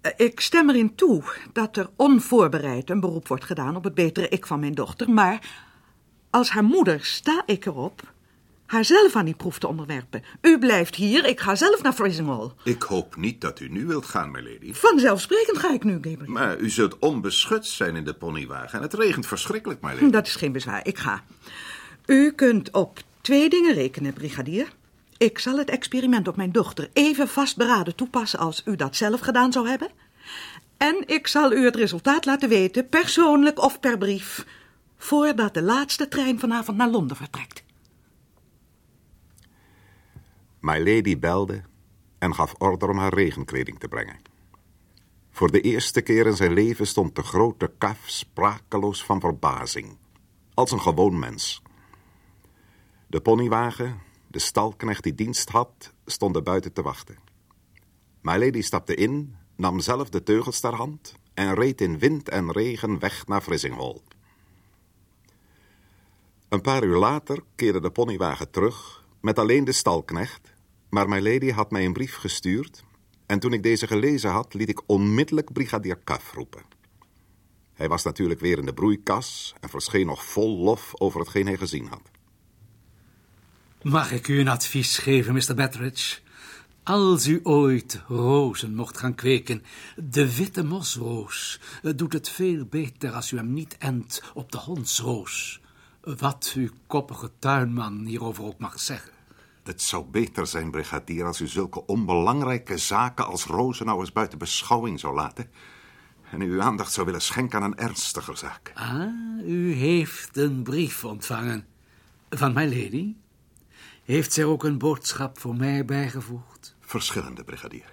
Eh, 0.01 0.13
Ik 0.17 0.41
stem 0.41 0.71
erin 0.71 0.95
toe 0.95 1.23
dat 1.53 1.77
er 1.77 1.91
onvoorbereid 1.97 2.91
een 2.91 3.01
beroep 3.01 3.29
wordt 3.29 3.45
gedaan 3.45 3.77
op 3.77 3.85
het 3.85 3.95
betere 3.95 4.29
ik 4.29 4.47
van 4.47 4.61
mijn 4.61 4.75
dochter, 4.75 5.11
maar 5.11 5.49
als 6.31 6.51
haar 6.51 6.65
moeder 6.65 7.05
sta 7.05 7.43
ik 7.47 7.67
erop 7.67 8.13
haar 8.67 8.85
zelf 8.85 9.17
aan 9.17 9.25
die 9.25 9.35
proef 9.35 9.59
te 9.59 9.67
onderwerpen. 9.69 10.23
U 10.41 10.59
blijft 10.59 10.95
hier, 10.95 11.25
ik 11.25 11.41
ga 11.41 11.55
zelf 11.55 11.83
naar 11.83 11.93
Frizzing 11.93 12.29
Hall. 12.29 12.51
Ik 12.65 12.83
hoop 12.83 13.17
niet 13.17 13.41
dat 13.41 13.61
u 13.61 13.69
nu 13.69 13.87
wilt 13.87 14.07
gaan, 14.07 14.31
milady. 14.31 14.73
Vanzelfsprekend 14.75 15.59
ga 15.59 15.73
ik 15.73 15.85
nu, 15.85 15.93
Gabriel. 15.93 16.19
Maar 16.27 16.59
u 16.59 16.71
zult 16.71 16.99
onbeschut 16.99 17.67
zijn 17.67 17.97
in 17.97 18.05
de 18.05 18.15
ponywagen 18.15 18.79
en 18.79 18.83
het 18.83 18.95
regent 18.95 19.27
verschrikkelijk, 19.27 19.81
milady. 19.81 20.11
Dat 20.11 20.27
is 20.27 20.35
geen 20.35 20.53
bezwaar, 20.53 20.87
ik 20.87 20.99
ga. 20.99 21.25
U 22.07 22.33
kunt 22.33 22.71
op 22.71 23.01
twee 23.21 23.49
dingen 23.49 23.75
rekenen, 23.75 24.13
brigadier. 24.13 24.69
Ik 25.23 25.39
zal 25.39 25.59
het 25.59 25.71
experiment 25.71 26.29
op 26.29 26.37
mijn 26.37 26.53
dochter 26.53 26.91
even 26.93 27.29
vastberaden 27.29 27.95
toepassen 27.95 28.39
als 28.39 28.63
u 28.65 28.77
dat 28.77 28.97
zelf 28.97 29.21
gedaan 29.21 29.53
zou 29.53 29.69
hebben. 29.69 29.91
En 30.77 31.03
ik 31.07 31.27
zal 31.27 31.53
u 31.53 31.65
het 31.65 31.77
resultaat 31.77 32.25
laten 32.25 32.49
weten, 32.49 32.89
persoonlijk 32.89 33.59
of 33.59 33.81
per 33.81 33.99
brief, 33.99 34.47
voordat 34.97 35.55
de 35.55 35.63
laatste 35.63 36.09
trein 36.09 36.39
vanavond 36.39 36.77
naar 36.77 36.89
Londen 36.89 37.17
vertrekt. 37.17 37.65
My 40.61 40.79
Lady 40.79 41.19
belde 41.19 41.63
en 42.19 42.35
gaf 42.35 42.55
order 42.59 42.89
om 42.89 42.99
haar 42.99 43.15
regenkleding 43.15 43.79
te 43.79 43.89
brengen. 43.89 44.21
Voor 45.31 45.51
de 45.51 45.61
eerste 45.61 46.01
keer 46.01 46.27
in 46.27 46.37
zijn 46.37 46.53
leven 46.53 46.87
stond 46.87 47.17
de 47.17 47.23
grote 47.23 47.73
kaf 47.79 47.99
sprakeloos 48.05 49.05
van 49.05 49.21
verbazing, 49.21 49.97
als 50.55 50.71
een 50.71 50.81
gewoon 50.81 51.19
mens. 51.19 51.63
De 53.07 53.21
ponywagen, 53.21 54.11
de 54.33 54.39
stalknecht 54.39 55.03
die 55.03 55.15
dienst 55.15 55.49
had, 55.49 55.93
stonden 56.07 56.45
buiten 56.45 56.73
te 56.73 56.83
wachten. 56.83 57.17
My 58.21 58.37
Lady 58.37 58.63
stapte 58.63 58.95
in, 58.95 59.37
nam 59.57 59.81
zelf 59.81 60.09
de 60.09 60.23
teugels 60.23 60.61
ter 60.61 60.75
hand 60.75 61.15
en 61.35 61.55
reed 61.55 61.81
in 61.81 61.99
wind 61.99 62.29
en 62.29 62.53
regen 62.53 62.99
weg 62.99 63.27
naar 63.27 63.43
Frizzing 63.43 63.77
Hall. 63.77 64.01
Een 66.49 66.61
paar 66.61 66.85
uur 66.85 66.97
later 66.97 67.43
keerde 67.55 67.81
de 67.81 67.91
ponywagen 67.91 68.51
terug 68.51 69.05
met 69.21 69.39
alleen 69.39 69.65
de 69.65 69.73
stalknecht, 69.73 70.53
maar 70.89 71.09
my 71.09 71.21
lady 71.21 71.51
had 71.51 71.71
mij 71.71 71.85
een 71.85 71.93
brief 71.93 72.17
gestuurd 72.17 72.85
en 73.27 73.39
toen 73.39 73.53
ik 73.53 73.63
deze 73.63 73.87
gelezen 73.87 74.31
had, 74.31 74.55
liet 74.55 74.69
ik 74.69 74.83
onmiddellijk 74.87 75.53
brigadier 75.53 75.99
Cuff 76.05 76.33
roepen. 76.33 76.63
Hij 77.73 77.89
was 77.89 78.03
natuurlijk 78.03 78.41
weer 78.41 78.59
in 78.59 78.67
de 78.67 78.75
broeikas 78.75 79.55
en 79.61 79.69
verscheen 79.69 80.07
nog 80.07 80.25
vol 80.25 80.59
lof 80.59 80.93
over 80.95 81.21
hetgeen 81.21 81.47
hij 81.47 81.57
gezien 81.57 81.87
had. 81.87 82.12
Mag 83.83 84.13
ik 84.13 84.29
u 84.29 84.41
een 84.41 84.49
advies 84.49 84.99
geven, 84.99 85.35
Mr. 85.35 85.55
Betteridge? 85.55 86.19
Als 86.83 87.27
u 87.27 87.41
ooit 87.43 88.03
rozen 88.09 88.75
mocht 88.75 88.99
gaan 88.99 89.15
kweken, 89.15 89.63
de 89.97 90.37
witte 90.37 90.65
mosroos 90.65 91.61
eh, 91.83 91.93
doet 91.97 92.13
het 92.13 92.29
veel 92.29 92.65
beter 92.65 93.13
als 93.13 93.33
u 93.33 93.37
hem 93.37 93.53
niet 93.53 93.79
endt 93.79 94.23
op 94.35 94.53
de 94.53 94.59
hondsroos. 94.59 95.61
Wat 96.01 96.53
uw 96.57 96.69
koppige 96.87 97.31
tuinman 97.39 98.05
hierover 98.05 98.45
ook 98.45 98.59
mag 98.59 98.81
zeggen. 98.81 99.13
Het 99.63 99.83
zou 99.83 100.05
beter 100.05 100.47
zijn, 100.47 100.71
brigadier, 100.71 101.25
als 101.25 101.41
u 101.41 101.47
zulke 101.47 101.87
onbelangrijke 101.87 102.79
zaken 102.79 103.27
als 103.27 103.45
rozen 103.45 103.87
nou 103.87 104.01
eens 104.01 104.13
buiten 104.13 104.39
beschouwing 104.39 105.01
zou 105.01 105.15
laten. 105.15 105.51
En 106.31 106.41
u 106.41 106.53
uw 106.53 106.63
aandacht 106.63 106.93
zou 106.93 107.07
willen 107.07 107.23
schenken 107.23 107.63
aan 107.63 107.73
een 107.73 107.79
ernstiger 107.79 108.37
zaak. 108.37 108.73
Ah, 108.75 109.47
u 109.47 109.73
heeft 109.73 110.37
een 110.37 110.63
brief 110.63 111.05
ontvangen. 111.05 111.67
Van 112.31 112.53
mijn 112.53 112.69
lady? 112.69 113.15
Heeft 114.13 114.33
zij 114.33 114.45
ook 114.45 114.65
een 114.65 114.79
boodschap 114.79 115.39
voor 115.39 115.57
mij 115.57 115.85
bijgevoegd? 115.85 116.77
Verschillende, 116.81 117.45
brigadier. 117.45 117.93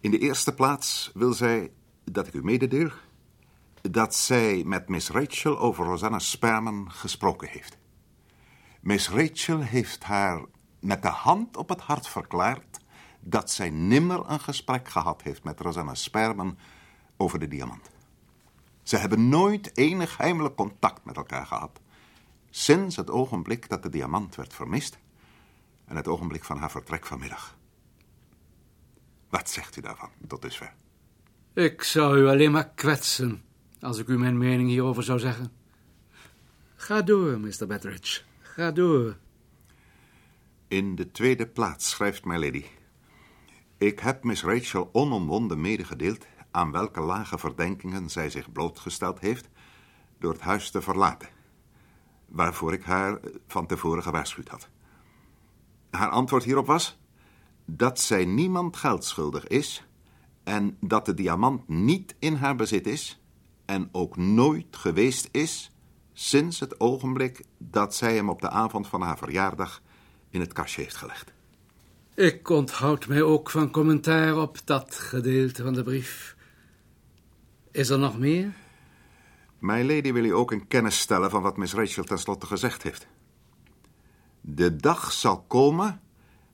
In 0.00 0.10
de 0.10 0.18
eerste 0.18 0.54
plaats 0.54 1.10
wil 1.14 1.32
zij 1.32 1.70
dat 2.04 2.26
ik 2.26 2.34
u 2.34 2.42
mededeel 2.42 2.90
dat 3.82 4.14
zij 4.14 4.62
met 4.66 4.88
Miss 4.88 5.10
Rachel 5.10 5.58
over 5.58 5.84
Rosanna 5.84 6.18
Sperman 6.18 6.92
gesproken 6.92 7.48
heeft. 7.48 7.78
Miss 8.80 9.08
Rachel 9.08 9.60
heeft 9.60 10.04
haar 10.04 10.40
met 10.80 11.02
de 11.02 11.08
hand 11.08 11.56
op 11.56 11.68
het 11.68 11.80
hart 11.80 12.08
verklaard 12.08 12.80
dat 13.20 13.50
zij 13.50 13.70
nimmer 13.70 14.30
een 14.30 14.40
gesprek 14.40 14.88
gehad 14.88 15.22
heeft 15.22 15.44
met 15.44 15.60
Rosanna 15.60 15.94
Sperman 15.94 16.58
over 17.16 17.38
de 17.38 17.48
diamant. 17.48 17.90
Ze 18.82 18.96
hebben 18.96 19.28
nooit 19.28 19.76
enig 19.76 20.16
heimelijk 20.16 20.56
contact 20.56 21.04
met 21.04 21.16
elkaar 21.16 21.46
gehad. 21.46 21.80
Sinds 22.58 22.96
het 22.96 23.10
ogenblik 23.10 23.68
dat 23.68 23.82
de 23.82 23.88
diamant 23.88 24.34
werd 24.34 24.54
vermist 24.54 24.98
en 25.84 25.96
het 25.96 26.08
ogenblik 26.08 26.44
van 26.44 26.58
haar 26.58 26.70
vertrek 26.70 27.06
vanmiddag. 27.06 27.56
Wat 29.28 29.50
zegt 29.50 29.76
u 29.76 29.80
daarvan 29.80 30.10
tot 30.26 30.42
dusver? 30.42 30.74
Ik 31.52 31.82
zou 31.82 32.18
u 32.18 32.26
alleen 32.26 32.52
maar 32.52 32.68
kwetsen 32.68 33.42
als 33.80 33.98
ik 33.98 34.08
u 34.08 34.18
mijn 34.18 34.38
mening 34.38 34.68
hierover 34.68 35.02
zou 35.02 35.18
zeggen. 35.18 35.52
Ga 36.74 37.02
door, 37.02 37.40
Mr. 37.40 37.66
Betteridge. 37.66 38.22
Ga 38.40 38.70
door. 38.70 39.16
In 40.68 40.94
de 40.94 41.10
tweede 41.10 41.46
plaats 41.46 41.90
schrijft 41.90 42.24
my 42.24 42.36
lady. 42.36 42.64
Ik 43.76 43.98
heb 43.98 44.24
Miss 44.24 44.42
Rachel 44.42 44.88
onomwonden 44.92 45.60
medegedeeld 45.60 46.26
aan 46.50 46.70
welke 46.70 47.00
lage 47.00 47.38
verdenkingen 47.38 48.10
zij 48.10 48.30
zich 48.30 48.52
blootgesteld 48.52 49.20
heeft 49.20 49.48
door 50.18 50.32
het 50.32 50.42
huis 50.42 50.70
te 50.70 50.82
verlaten, 50.82 51.28
waarvoor 52.38 52.72
ik 52.72 52.82
haar 52.82 53.20
van 53.46 53.66
tevoren 53.66 54.02
gewaarschuwd 54.02 54.48
had. 54.48 54.68
Haar 55.90 56.08
antwoord 56.08 56.44
hierop 56.44 56.66
was 56.66 56.98
dat 57.64 58.00
zij 58.00 58.24
niemand 58.24 58.76
geld 58.76 59.04
schuldig 59.04 59.46
is 59.46 59.86
en 60.44 60.76
dat 60.80 61.06
de 61.06 61.14
diamant 61.14 61.68
niet 61.68 62.14
in 62.18 62.34
haar 62.34 62.56
bezit 62.56 62.86
is 62.86 63.20
en 63.64 63.88
ook 63.92 64.16
nooit 64.16 64.76
geweest 64.76 65.28
is 65.30 65.70
sinds 66.12 66.60
het 66.60 66.80
ogenblik 66.80 67.44
dat 67.58 67.94
zij 67.94 68.14
hem 68.14 68.28
op 68.28 68.40
de 68.40 68.50
avond 68.50 68.86
van 68.86 69.02
haar 69.02 69.18
verjaardag 69.18 69.82
in 70.30 70.40
het 70.40 70.52
kastje 70.52 70.82
heeft 70.82 70.96
gelegd. 70.96 71.32
Ik 72.14 72.48
onthoud 72.48 73.08
mij 73.08 73.22
ook 73.22 73.50
van 73.50 73.70
commentaar 73.70 74.36
op 74.36 74.58
dat 74.64 74.94
gedeelte 74.94 75.62
van 75.62 75.74
de 75.74 75.82
brief. 75.82 76.36
Is 77.70 77.88
er 77.88 77.98
nog 77.98 78.18
meer? 78.18 78.52
My 79.58 79.82
lady 79.82 80.12
wil 80.12 80.24
u 80.24 80.34
ook 80.34 80.52
in 80.52 80.68
kennis 80.68 80.98
stellen 80.98 81.30
van 81.30 81.42
wat 81.42 81.56
Miss 81.56 81.74
Rachel 81.74 82.04
tenslotte 82.04 82.46
gezegd 82.46 82.82
heeft. 82.82 83.06
De 84.40 84.76
dag 84.76 85.12
zal 85.12 85.40
komen 85.40 86.00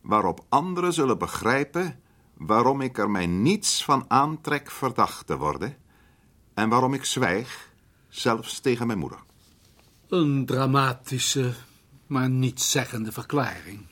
waarop 0.01 0.45
anderen 0.49 0.93
zullen 0.93 1.19
begrijpen 1.19 2.01
waarom 2.35 2.81
ik 2.81 2.99
er 2.99 3.11
mij 3.11 3.27
niets 3.27 3.85
van 3.85 4.05
aantrek 4.09 4.71
verdacht 4.71 5.27
te 5.27 5.37
worden 5.37 5.77
en 6.55 6.69
waarom 6.69 6.95
ik 6.95 7.05
zwijg, 7.05 7.73
zelfs 8.09 8.61
tegen 8.61 8.87
mijn 8.87 8.99
moeder. 8.99 9.19
Een 10.09 10.47
dramatische, 10.47 11.55
maar 12.07 12.31
nietszeggende 12.31 13.13
verklaring. 13.13 13.87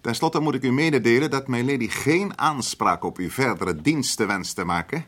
Ten 0.00 0.14
slotte 0.14 0.40
moet 0.40 0.54
ik 0.54 0.62
u 0.62 0.72
mededelen 0.72 1.30
dat 1.30 1.48
mijn 1.48 1.66
lady 1.66 1.88
geen 1.88 2.38
aanspraak 2.38 3.04
op 3.04 3.18
uw 3.18 3.30
verdere 3.30 3.80
diensten 3.80 4.26
wenst 4.26 4.54
te 4.54 4.64
maken 4.64 5.04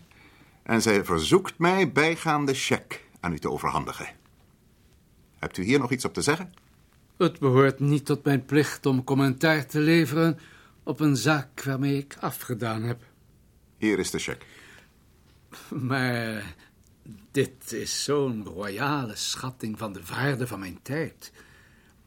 en 0.63 0.83
zij 0.83 1.05
verzoekt 1.05 1.59
mij 1.59 1.93
bijgaande 1.93 2.55
cheque 2.55 2.99
aan 3.21 3.33
u 3.33 3.39
te 3.39 3.51
overhandigen. 3.51 4.07
Hebt 5.39 5.57
u 5.57 5.63
hier 5.63 5.79
nog 5.79 5.91
iets 5.91 6.05
op 6.05 6.15
te 6.15 6.23
zeggen? 6.23 6.53
Het 7.17 7.39
behoort 7.39 7.81
niet 7.81 8.05
tot 8.05 8.25
mijn 8.25 8.45
plicht 8.45 8.87
om 8.87 9.05
commentaar 9.05 9.67
te 9.67 9.79
leveren 9.79 10.39
op 10.83 11.01
een 11.01 11.17
zaak 11.17 11.63
waarmee 11.63 11.99
ik 11.99 12.17
afgedaan 12.21 12.83
heb. 12.83 13.03
Hier 13.79 13.99
is 13.99 14.11
de 14.11 14.19
cheque. 14.19 14.47
Maar 15.69 16.55
dit 17.31 17.73
is 17.73 18.05
zo'n 18.05 18.45
royale 18.45 19.17
schatting 19.17 19.79
van 19.79 19.93
de 19.93 20.01
waarde 20.11 20.47
van 20.47 20.59
mijn 20.59 20.79
tijd, 20.83 21.33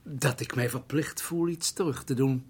dat 0.03 0.39
ik 0.39 0.55
mij 0.55 0.69
verplicht 0.69 1.21
voel 1.21 1.47
iets 1.47 1.71
terug 1.71 2.03
te 2.03 2.13
doen. 2.13 2.45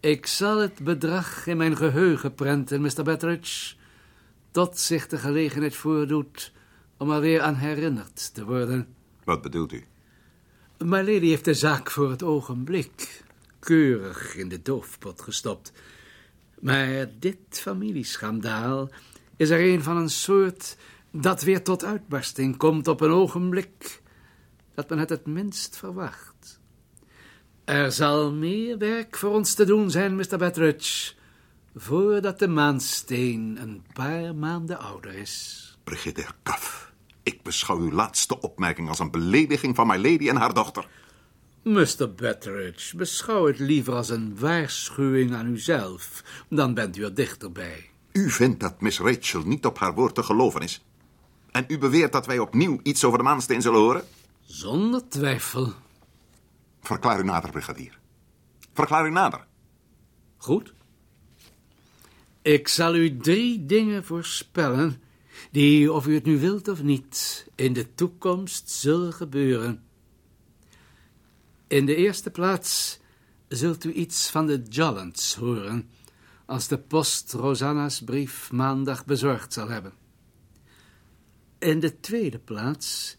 Ik 0.00 0.26
zal 0.26 0.58
het 0.58 0.80
bedrag 0.80 1.46
in 1.46 1.56
mijn 1.56 1.76
geheugen 1.76 2.34
prenten, 2.34 2.80
Mr. 2.80 3.02
Betteridge, 3.02 3.74
tot 4.54 4.78
zich 4.78 5.06
de 5.06 5.18
gelegenheid 5.18 5.76
voordoet 5.76 6.52
om 6.96 7.10
er 7.10 7.20
weer 7.20 7.40
aan 7.40 7.54
herinnerd 7.54 8.34
te 8.34 8.44
worden. 8.44 8.94
Wat 9.24 9.42
bedoelt 9.42 9.72
u? 9.72 9.84
My 10.78 10.98
lady 10.98 11.26
heeft 11.26 11.44
de 11.44 11.54
zaak 11.54 11.90
voor 11.90 12.10
het 12.10 12.22
ogenblik 12.22 13.22
keurig 13.58 14.36
in 14.36 14.48
de 14.48 14.62
doofpot 14.62 15.22
gestopt. 15.22 15.72
Maar 16.60 17.06
dit 17.18 17.36
familieschandaal 17.50 18.90
is 19.36 19.50
er 19.50 19.72
een 19.72 19.82
van 19.82 19.96
een 19.96 20.10
soort 20.10 20.76
dat 21.10 21.42
weer 21.42 21.62
tot 21.62 21.84
uitbarsting 21.84 22.56
komt 22.56 22.88
op 22.88 23.00
een 23.00 23.10
ogenblik 23.10 24.02
dat 24.74 24.88
men 24.88 24.98
het 24.98 25.08
het 25.08 25.26
minst 25.26 25.76
verwacht. 25.76 26.60
Er 27.64 27.92
zal 27.92 28.32
meer 28.32 28.78
werk 28.78 29.16
voor 29.16 29.30
ons 29.30 29.54
te 29.54 29.64
doen 29.64 29.90
zijn, 29.90 30.16
Mr. 30.16 30.38
Betteridge, 30.38 31.14
voordat 31.74 32.38
de 32.38 32.48
maansteen 32.48 33.58
een 33.60 33.82
paar 33.92 34.34
maanden 34.34 34.78
ouder 34.78 35.14
is. 35.14 35.60
Brigitte 35.84 36.26
Kaf, 36.42 36.92
ik 37.22 37.42
beschouw 37.42 37.78
uw 37.78 37.92
laatste 37.92 38.40
opmerking 38.40 38.88
als 38.88 38.98
een 38.98 39.10
belediging 39.10 39.74
van 39.74 39.86
my 39.86 39.96
lady 39.96 40.28
en 40.28 40.36
haar 40.36 40.54
dochter. 40.54 40.88
Mr. 41.62 42.14
Betteridge, 42.16 42.96
beschouw 42.96 43.46
het 43.46 43.58
liever 43.58 43.94
als 43.94 44.08
een 44.08 44.38
waarschuwing 44.38 45.34
aan 45.34 45.46
uzelf, 45.46 46.24
dan 46.48 46.74
bent 46.74 46.96
u 46.96 47.04
er 47.04 47.14
dichterbij. 47.14 47.90
U 48.12 48.30
vindt 48.30 48.60
dat 48.60 48.80
Miss 48.80 48.98
Rachel 48.98 49.42
niet 49.42 49.66
op 49.66 49.78
haar 49.78 49.94
woord 49.94 50.14
te 50.14 50.22
geloven 50.22 50.60
is. 50.60 50.84
En 51.50 51.64
u 51.68 51.78
beweert 51.78 52.12
dat 52.12 52.26
wij 52.26 52.38
opnieuw 52.38 52.80
iets 52.82 53.04
over 53.04 53.18
de 53.18 53.24
maansteen 53.24 53.62
zullen 53.62 53.80
horen? 53.80 54.04
Zonder 54.40 55.08
twijfel. 55.08 55.72
Verklaar 56.80 57.20
u 57.20 57.24
nader, 57.24 57.50
brigadier. 57.50 57.98
Verklaar 58.72 59.06
u 59.06 59.10
nader. 59.10 59.46
Goed. 60.36 60.74
Ik 62.44 62.68
zal 62.68 62.94
u 62.94 63.16
drie 63.16 63.66
dingen 63.66 64.04
voorspellen, 64.04 65.02
die, 65.50 65.92
of 65.92 66.06
u 66.06 66.14
het 66.14 66.24
nu 66.24 66.38
wilt 66.38 66.68
of 66.68 66.82
niet, 66.82 67.46
in 67.54 67.72
de 67.72 67.94
toekomst 67.94 68.70
zullen 68.70 69.12
gebeuren. 69.12 69.82
In 71.66 71.86
de 71.86 71.94
eerste 71.94 72.30
plaats 72.30 72.98
zult 73.48 73.84
u 73.84 73.92
iets 73.92 74.30
van 74.30 74.46
de 74.46 74.62
Jollants 74.68 75.34
horen, 75.34 75.88
als 76.46 76.68
de 76.68 76.78
post 76.78 77.32
Rosanna's 77.32 78.02
brief 78.02 78.52
maandag 78.52 79.04
bezorgd 79.04 79.52
zal 79.52 79.68
hebben. 79.68 79.92
In 81.58 81.80
de 81.80 82.00
tweede 82.00 82.38
plaats 82.38 83.16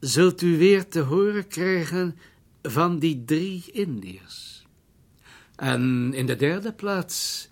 zult 0.00 0.42
u 0.42 0.58
weer 0.58 0.88
te 0.88 1.00
horen 1.00 1.48
krijgen 1.48 2.18
van 2.62 2.98
die 2.98 3.24
drie 3.24 3.64
Indiërs. 3.72 4.66
En 5.54 6.12
in 6.14 6.26
de 6.26 6.36
derde 6.36 6.72
plaats 6.72 7.48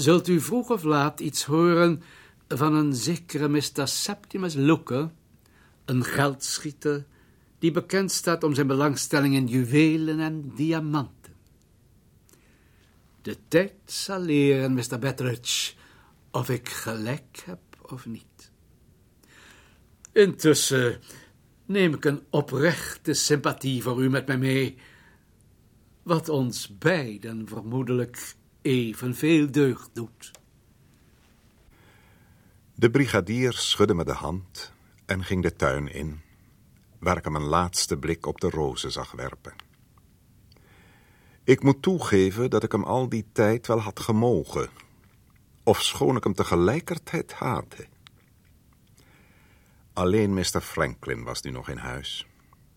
zult 0.00 0.28
u 0.28 0.40
vroeg 0.40 0.70
of 0.70 0.82
laat 0.82 1.20
iets 1.20 1.44
horen 1.44 2.02
van 2.48 2.74
een 2.74 2.94
zekere 2.94 3.48
Mr. 3.48 3.88
Septimus 3.88 4.54
Looker, 4.54 5.10
een 5.84 6.04
geldschieter 6.04 7.06
die 7.58 7.70
bekend 7.70 8.12
staat 8.12 8.44
om 8.44 8.54
zijn 8.54 8.66
belangstelling 8.66 9.34
in 9.34 9.46
juwelen 9.46 10.20
en 10.20 10.52
diamanten. 10.54 11.34
De 13.22 13.36
tijd 13.48 13.72
zal 13.84 14.20
leren, 14.20 14.74
Mr. 14.74 14.98
Betteridge, 14.98 15.74
of 16.30 16.48
ik 16.48 16.68
gelijk 16.68 17.42
heb 17.44 17.60
of 17.82 18.06
niet. 18.06 18.50
Intussen 20.12 21.00
neem 21.66 21.94
ik 21.94 22.04
een 22.04 22.22
oprechte 22.30 23.12
sympathie 23.12 23.82
voor 23.82 24.02
u 24.02 24.10
met 24.10 24.26
mij 24.26 24.38
mee, 24.38 24.76
wat 26.02 26.28
ons 26.28 26.78
beiden 26.78 27.48
vermoedelijk 27.48 28.38
evenveel 28.62 29.50
deugd 29.50 29.90
doet. 29.92 30.30
De 32.74 32.90
brigadier 32.90 33.52
schudde 33.52 33.94
me 33.94 34.04
de 34.04 34.12
hand 34.12 34.72
en 35.06 35.24
ging 35.24 35.42
de 35.42 35.56
tuin 35.56 35.92
in, 35.92 36.20
waar 36.98 37.16
ik 37.16 37.24
hem 37.24 37.34
een 37.34 37.42
laatste 37.42 37.96
blik 37.96 38.26
op 38.26 38.40
de 38.40 38.50
rozen 38.50 38.92
zag 38.92 39.12
werpen. 39.12 39.54
Ik 41.44 41.62
moet 41.62 41.82
toegeven 41.82 42.50
dat 42.50 42.62
ik 42.62 42.72
hem 42.72 42.84
al 42.84 43.08
die 43.08 43.26
tijd 43.32 43.66
wel 43.66 43.80
had 43.80 44.00
gemogen, 44.00 44.68
of 45.62 45.82
schoon 45.82 46.16
ik 46.16 46.24
hem 46.24 46.34
tegelijkertijd 46.34 47.32
haatte. 47.32 47.86
Alleen 49.92 50.34
Mr. 50.34 50.60
Franklin 50.60 51.22
was 51.22 51.42
nu 51.42 51.50
nog 51.50 51.68
in 51.68 51.76
huis, 51.76 52.26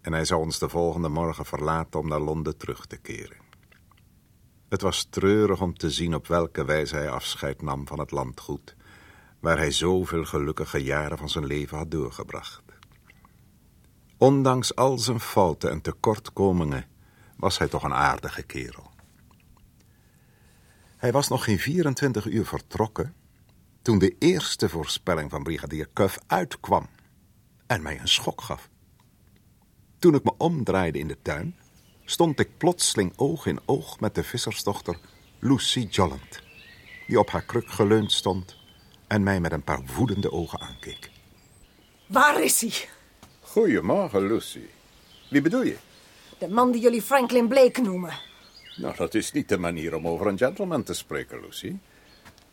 en 0.02 0.14
hij 0.14 0.26
zou 0.26 0.42
ons 0.42 0.60
de 0.60 0.70
volgende 0.70 1.10
morgen 1.10 1.46
verlaten 1.46 2.00
om 2.00 2.08
naar 2.08 2.20
Londen 2.20 2.58
terug 2.58 2.86
te 2.86 2.98
keren. 2.98 3.43
Het 4.74 4.82
was 4.82 5.04
treurig 5.04 5.62
om 5.62 5.78
te 5.78 5.92
zien 5.92 6.16
op 6.16 6.28
welke 6.28 6.66
wijze 6.66 6.96
hij 6.96 7.10
afscheid 7.10 7.62
nam 7.62 7.88
van 7.88 8.00
het 8.00 8.12
landgoed, 8.12 8.76
waar 9.40 9.58
hij 9.58 9.72
zoveel 9.72 10.26
gelukkige 10.26 10.84
jaren 10.84 11.18
van 11.18 11.30
zijn 11.30 11.46
leven 11.46 11.78
had 11.78 11.92
doorgebracht. 11.92 12.62
Ondanks 14.18 14.76
al 14.76 14.98
zijn 14.98 15.20
fouten 15.20 15.70
en 15.70 15.82
tekortkomingen 15.82 16.86
was 17.38 17.58
hij 17.58 17.68
toch 17.68 17.84
een 17.84 17.94
aardige 17.94 18.44
kerel. 18.44 18.92
Hij 20.98 21.12
was 21.12 21.28
nog 21.28 21.44
geen 21.44 21.60
24 21.60 22.26
uur 22.26 22.46
vertrokken 22.46 23.16
toen 23.82 24.00
de 24.00 24.16
eerste 24.20 24.70
voorspelling 24.70 25.30
van 25.30 25.44
brigadier 25.44 25.90
Cuff 25.94 26.20
uitkwam 26.28 26.90
en 27.68 27.82
mij 27.82 28.00
een 28.00 28.08
schok 28.08 28.42
gaf. 28.42 28.70
Toen 30.00 30.16
ik 30.16 30.24
me 30.24 30.34
omdraaide 30.38 31.00
in 31.00 31.08
de 31.08 31.22
tuin, 31.22 31.58
stond 32.06 32.40
ik 32.40 32.58
plotseling 32.58 33.14
oog 33.16 33.46
in 33.46 33.60
oog 33.66 34.00
met 34.00 34.16
de 34.16 34.24
vissersdochter 34.24 34.98
Lucy 35.40 35.88
Jolland, 35.90 36.42
die 37.08 37.20
op 37.20 37.30
haar 37.30 37.44
kruk 37.44 37.70
geleund 37.70 38.12
stond 38.12 38.56
en 39.08 39.24
mij 39.24 39.40
met 39.40 39.52
een 39.52 39.64
paar 39.64 39.82
woedende 39.96 40.32
ogen 40.32 40.60
aankeek. 40.60 41.10
Waar 42.08 42.44
is 42.44 42.62
hij? 42.62 42.74
Goedemorgen, 43.42 44.28
Lucy. 44.28 44.66
Wie 45.30 45.42
bedoel 45.42 45.64
je? 45.64 45.76
De 46.38 46.48
man 46.48 46.72
die 46.72 46.82
jullie 46.82 47.02
Franklin 47.02 47.48
Blake 47.48 47.82
noemen. 47.82 48.20
Nou, 48.76 48.96
dat 48.96 49.14
is 49.14 49.32
niet 49.32 49.50
de 49.50 49.58
manier 49.58 49.96
om 49.96 50.08
over 50.08 50.28
een 50.28 50.38
gentleman 50.38 50.84
te 50.84 50.94
spreken, 50.94 51.42
Lucy. 51.42 51.76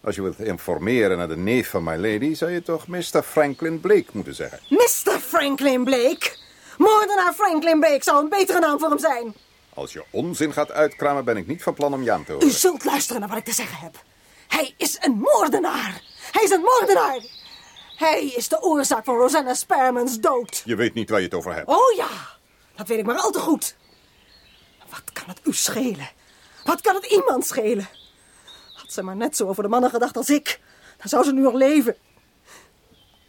Als 0.00 0.14
je 0.14 0.22
wilt 0.22 0.40
informeren 0.40 1.16
naar 1.16 1.28
de 1.28 1.36
neef 1.36 1.70
van 1.70 1.84
my 1.84 1.96
lady, 1.96 2.34
zou 2.34 2.50
je 2.50 2.62
toch 2.62 2.86
Mr. 2.86 3.22
Franklin 3.22 3.80
Blake 3.80 4.06
moeten 4.12 4.34
zeggen. 4.34 4.60
Mr. 4.68 5.18
Franklin 5.18 5.84
Blake? 5.84 6.36
Moordenaar 6.80 7.32
Franklin 7.34 7.80
Blake 7.80 8.02
zou 8.02 8.22
een 8.22 8.28
betere 8.28 8.58
naam 8.58 8.78
voor 8.78 8.88
hem 8.88 8.98
zijn. 8.98 9.34
Als 9.74 9.92
je 9.92 10.04
onzin 10.10 10.52
gaat 10.52 10.70
uitkramen, 10.70 11.24
ben 11.24 11.36
ik 11.36 11.46
niet 11.46 11.62
van 11.62 11.74
plan 11.74 11.94
om 11.94 12.02
je 12.02 12.12
aan 12.12 12.24
te 12.24 12.32
horen. 12.32 12.48
U 12.48 12.50
zult 12.50 12.84
luisteren 12.84 13.20
naar 13.20 13.28
wat 13.28 13.38
ik 13.38 13.44
te 13.44 13.52
zeggen 13.52 13.78
heb. 13.78 14.02
Hij 14.48 14.74
is 14.76 14.98
een 15.00 15.12
moordenaar. 15.12 16.02
Hij 16.32 16.42
is 16.42 16.50
een 16.50 16.60
moordenaar. 16.60 17.20
Hij 17.96 18.24
is 18.26 18.48
de 18.48 18.62
oorzaak 18.62 19.04
van 19.04 19.16
Rosanna 19.16 19.54
Sperman's 19.54 20.20
dood. 20.20 20.62
Je 20.64 20.74
weet 20.74 20.94
niet 20.94 21.10
waar 21.10 21.18
je 21.18 21.24
het 21.24 21.34
over 21.34 21.54
hebt. 21.54 21.68
Oh 21.68 21.96
ja, 21.96 22.08
dat 22.76 22.88
weet 22.88 22.98
ik 22.98 23.06
maar 23.06 23.18
al 23.18 23.30
te 23.30 23.38
goed. 23.38 23.76
Wat 24.90 25.12
kan 25.12 25.24
het 25.26 25.40
u 25.44 25.52
schelen? 25.52 26.10
Wat 26.64 26.80
kan 26.80 26.94
het 26.94 27.04
iemand 27.04 27.46
schelen? 27.46 27.88
Had 28.74 28.92
ze 28.92 29.02
maar 29.02 29.16
net 29.16 29.36
zo 29.36 29.46
over 29.46 29.62
de 29.62 29.68
mannen 29.68 29.90
gedacht 29.90 30.16
als 30.16 30.30
ik, 30.30 30.60
dan 30.96 31.08
zou 31.08 31.24
ze 31.24 31.32
nu 31.32 31.40
nog 31.40 31.54
leven. 31.54 31.96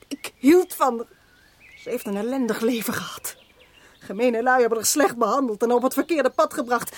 Ik 0.08 0.34
hield 0.38 0.74
van 0.74 0.98
haar. 0.98 1.20
Ze 1.84 1.90
heeft 1.90 2.06
een 2.06 2.18
ellendig 2.18 2.60
leven 2.60 2.94
gehad. 2.94 3.40
Gemene 4.04 4.44
lui 4.44 4.60
hebben 4.60 4.78
haar 4.78 4.88
slecht 4.88 5.18
behandeld 5.18 5.64
en 5.64 5.72
op 5.72 5.82
het 5.82 5.94
verkeerde 5.94 6.30
pad 6.30 6.54
gebracht. 6.54 6.96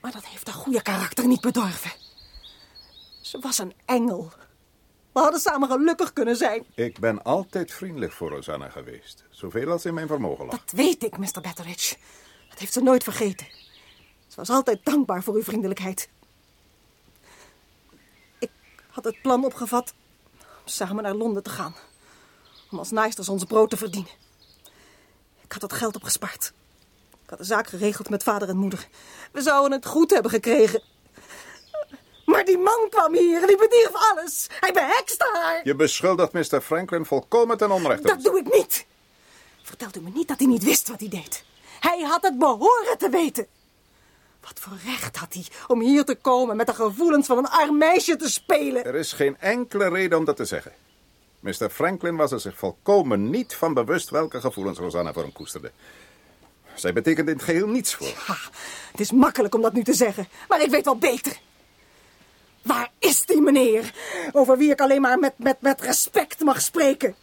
Maar 0.00 0.12
dat 0.12 0.26
heeft 0.26 0.46
haar 0.46 0.56
goede 0.56 0.82
karakter 0.82 1.26
niet 1.26 1.40
bedorven. 1.40 1.90
Ze 3.20 3.38
was 3.38 3.58
een 3.58 3.74
engel. 3.84 4.32
We 5.12 5.20
hadden 5.20 5.40
samen 5.40 5.68
gelukkig 5.68 6.12
kunnen 6.12 6.36
zijn. 6.36 6.66
Ik 6.74 6.98
ben 6.98 7.22
altijd 7.22 7.72
vriendelijk 7.72 8.12
voor 8.12 8.30
Rosanna 8.30 8.68
geweest. 8.68 9.24
Zoveel 9.30 9.70
als 9.70 9.84
in 9.84 9.94
mijn 9.94 10.06
vermogen 10.06 10.46
lag. 10.46 10.60
Dat 10.60 10.70
weet 10.70 11.04
ik, 11.04 11.18
Mr. 11.18 11.40
Betteridge. 11.40 11.96
Dat 12.48 12.58
heeft 12.58 12.72
ze 12.72 12.82
nooit 12.82 13.02
vergeten. 13.02 13.46
Ze 14.26 14.36
was 14.36 14.50
altijd 14.50 14.84
dankbaar 14.84 15.22
voor 15.22 15.34
uw 15.34 15.42
vriendelijkheid. 15.42 16.08
Ik 18.38 18.50
had 18.90 19.04
het 19.04 19.22
plan 19.22 19.44
opgevat 19.44 19.94
om 20.40 20.46
samen 20.64 21.02
naar 21.02 21.14
Londen 21.14 21.42
te 21.42 21.50
gaan. 21.50 21.74
Om 22.70 22.78
als 22.78 22.90
naaisters 22.90 23.28
ons 23.28 23.44
brood 23.44 23.70
te 23.70 23.76
verdienen. 23.76 24.28
Ik 25.50 25.60
had 25.60 25.70
dat 25.70 25.78
geld 25.78 25.96
opgespaard. 25.96 26.52
Ik 27.24 27.30
had 27.30 27.38
de 27.38 27.44
zaak 27.44 27.66
geregeld 27.66 28.08
met 28.08 28.22
vader 28.22 28.48
en 28.48 28.56
moeder. 28.56 28.88
We 29.32 29.42
zouden 29.42 29.72
het 29.72 29.86
goed 29.86 30.10
hebben 30.10 30.30
gekregen. 30.30 30.82
Maar 32.24 32.44
die 32.44 32.58
man 32.58 32.86
kwam 32.90 33.14
hier 33.14 33.40
en 33.40 33.46
die 33.46 33.56
bedierf 33.56 33.90
alles. 33.92 34.46
Hij 34.60 34.72
behekste 34.72 35.30
haar. 35.32 35.60
Je 35.64 35.74
beschuldigt 35.74 36.32
Mr. 36.32 36.60
Franklin 36.60 37.04
volkomen 37.04 37.56
ten 37.56 37.70
onrechte. 37.70 38.06
Dat 38.06 38.22
doe 38.22 38.38
ik 38.38 38.52
niet. 38.52 38.86
Vertelt 39.62 39.96
u 39.96 40.00
me 40.00 40.10
niet 40.10 40.28
dat 40.28 40.38
hij 40.38 40.46
niet 40.46 40.64
wist 40.64 40.88
wat 40.88 41.00
hij 41.00 41.08
deed. 41.08 41.44
Hij 41.80 42.00
had 42.00 42.22
het 42.22 42.38
behoren 42.38 42.98
te 42.98 43.08
weten. 43.08 43.46
Wat 44.40 44.58
voor 44.60 44.76
recht 44.84 45.16
had 45.16 45.34
hij 45.34 45.46
om 45.66 45.80
hier 45.80 46.04
te 46.04 46.14
komen 46.14 46.56
met 46.56 46.66
de 46.66 46.74
gevoelens 46.74 47.26
van 47.26 47.38
een 47.38 47.48
arm 47.48 47.78
meisje 47.78 48.16
te 48.16 48.30
spelen? 48.30 48.84
Er 48.84 48.94
is 48.94 49.12
geen 49.12 49.36
enkele 49.38 49.88
reden 49.88 50.18
om 50.18 50.24
dat 50.24 50.36
te 50.36 50.44
zeggen. 50.44 50.72
Mr. 51.40 51.70
Franklin 51.70 52.16
was 52.16 52.32
er 52.32 52.40
zich 52.40 52.58
volkomen 52.58 53.30
niet 53.30 53.54
van 53.54 53.74
bewust 53.74 54.10
welke 54.10 54.40
gevoelens 54.40 54.78
Rosanna 54.78 55.12
voor 55.12 55.22
hem 55.22 55.32
koesterde. 55.32 55.72
Zij 56.74 56.92
betekent 56.92 57.28
in 57.28 57.34
het 57.34 57.42
geheel 57.42 57.68
niets 57.68 57.94
voor. 57.94 58.12
Ha, 58.26 58.36
het 58.90 59.00
is 59.00 59.12
makkelijk 59.12 59.54
om 59.54 59.62
dat 59.62 59.72
nu 59.72 59.84
te 59.84 59.94
zeggen, 59.94 60.28
maar 60.48 60.62
ik 60.62 60.70
weet 60.70 60.84
wel 60.84 60.98
beter. 60.98 61.40
Waar 62.62 62.90
is 62.98 63.24
die 63.26 63.40
meneer? 63.40 63.94
Over 64.32 64.58
wie 64.58 64.70
ik 64.70 64.80
alleen 64.80 65.00
maar 65.00 65.18
met, 65.18 65.38
met, 65.38 65.60
met 65.60 65.80
respect 65.80 66.40
mag 66.40 66.60
spreken. 66.60 67.14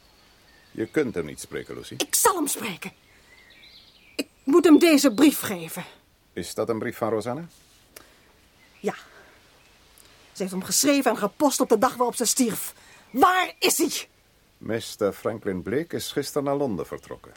Je 0.71 0.85
kunt 0.85 1.15
hem 1.15 1.25
niet 1.25 1.39
spreken, 1.39 1.75
Lucy. 1.75 1.93
Ik 1.97 2.15
zal 2.15 2.35
hem 2.35 2.47
spreken. 2.47 2.91
Ik 4.15 4.27
moet 4.43 4.63
hem 4.65 4.79
deze 4.79 5.13
brief 5.13 5.39
geven. 5.39 5.85
Is 6.33 6.53
dat 6.53 6.69
een 6.69 6.79
brief 6.79 6.97
van 6.97 7.09
Rosanna? 7.09 7.47
Ja. 8.79 8.93
Ze 10.31 10.43
heeft 10.43 10.51
hem 10.51 10.63
geschreven 10.63 11.11
en 11.11 11.17
gepost 11.17 11.59
op 11.59 11.69
de 11.69 11.77
dag 11.77 11.95
waarop 11.95 12.15
ze 12.15 12.25
stierf. 12.25 12.73
Waar 13.19 13.53
is 13.59 13.77
hij? 13.77 14.09
Mr. 14.57 15.13
Franklin 15.13 15.61
Blake 15.61 15.95
is 15.95 16.11
gisteren 16.11 16.43
naar 16.43 16.55
Londen 16.55 16.85
vertrokken. 16.85 17.31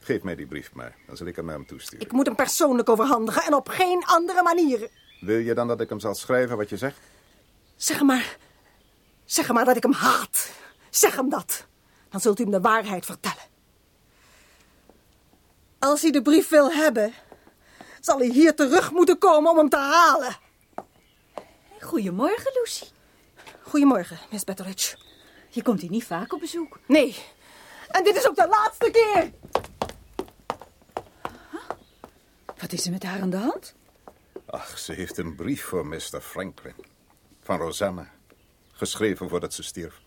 Geef 0.00 0.22
mij 0.22 0.34
die 0.34 0.46
brief 0.46 0.72
maar, 0.72 0.96
dan 1.06 1.16
zal 1.16 1.26
ik 1.26 1.36
hem 1.36 1.44
naar 1.44 1.54
hem 1.54 1.66
toesturen. 1.66 2.06
Ik 2.06 2.12
moet 2.12 2.26
hem 2.26 2.34
persoonlijk 2.34 2.88
overhandigen 2.88 3.42
en 3.42 3.54
op 3.54 3.68
geen 3.68 4.04
andere 4.04 4.42
manier. 4.42 4.90
Wil 5.20 5.38
je 5.38 5.54
dan 5.54 5.68
dat 5.68 5.80
ik 5.80 5.88
hem 5.88 6.00
zal 6.00 6.14
schrijven 6.14 6.56
wat 6.56 6.68
je 6.68 6.76
zegt? 6.76 6.98
Zeg 7.76 8.00
maar. 8.00 8.36
Zeg 9.24 9.52
maar 9.52 9.64
dat 9.64 9.76
ik 9.76 9.82
hem 9.82 9.92
haat. 9.92 10.50
Zeg 10.90 11.16
hem 11.16 11.28
dat. 11.28 11.66
Dan 12.08 12.20
zult 12.20 12.38
u 12.38 12.42
hem 12.42 12.52
de 12.52 12.60
waarheid 12.60 13.04
vertellen. 13.06 13.50
Als 15.78 16.02
hij 16.02 16.10
de 16.10 16.22
brief 16.22 16.48
wil 16.48 16.72
hebben, 16.72 17.12
zal 18.00 18.18
hij 18.18 18.28
hier 18.28 18.54
terug 18.54 18.90
moeten 18.92 19.18
komen 19.18 19.50
om 19.50 19.56
hem 19.56 19.68
te 19.68 19.76
halen. 19.76 20.36
Goedemorgen, 21.80 22.52
Lucy. 22.54 22.84
Goedemorgen, 23.72 24.18
Miss 24.30 24.44
Betteridge. 24.44 24.96
Je 25.48 25.62
komt 25.62 25.80
hier 25.80 25.90
niet 25.90 26.04
vaak 26.04 26.32
op 26.32 26.40
bezoek. 26.40 26.78
Nee. 26.86 27.16
En 27.88 28.04
dit 28.04 28.16
is 28.16 28.28
ook 28.28 28.36
de 28.36 28.48
laatste 28.48 28.90
keer. 28.90 29.30
Wat 32.56 32.72
is 32.72 32.84
er 32.84 32.90
met 32.90 33.02
haar 33.02 33.20
aan 33.20 33.30
de 33.30 33.36
hand? 33.36 33.74
Ach, 34.46 34.78
ze 34.78 34.92
heeft 34.92 35.18
een 35.18 35.34
brief 35.34 35.64
voor 35.64 35.86
Mr. 35.86 36.20
Franklin. 36.20 36.74
Van 37.40 37.58
Rosanna. 37.58 38.10
Geschreven 38.72 39.28
voordat 39.28 39.54
ze 39.54 39.62
stierf. 39.62 40.00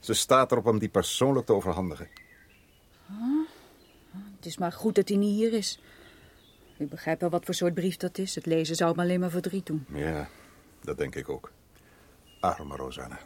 Ze 0.00 0.14
staat 0.14 0.52
erop 0.52 0.66
om 0.66 0.78
die 0.78 0.88
persoonlijk 0.88 1.46
te 1.46 1.52
overhandigen. 1.52 2.08
Het 4.36 4.46
is 4.46 4.58
maar 4.58 4.72
goed 4.72 4.94
dat 4.94 5.08
hij 5.08 5.18
niet 5.18 5.34
hier 5.34 5.52
is. 5.52 5.80
Ik 6.76 6.88
begrijp 6.88 7.20
wel 7.20 7.30
wat 7.30 7.44
voor 7.44 7.54
soort 7.54 7.74
brief 7.74 7.96
dat 7.96 8.18
is. 8.18 8.34
Het 8.34 8.46
lezen 8.46 8.76
zou 8.76 8.94
me 8.96 9.02
alleen 9.02 9.20
maar 9.20 9.30
verdriet 9.30 9.66
doen. 9.66 9.86
Ja, 9.88 10.28
dat 10.80 10.98
denk 10.98 11.14
ik 11.14 11.28
ook. 11.28 11.50
Arme 12.40 12.76
Rosanna. 12.76 13.18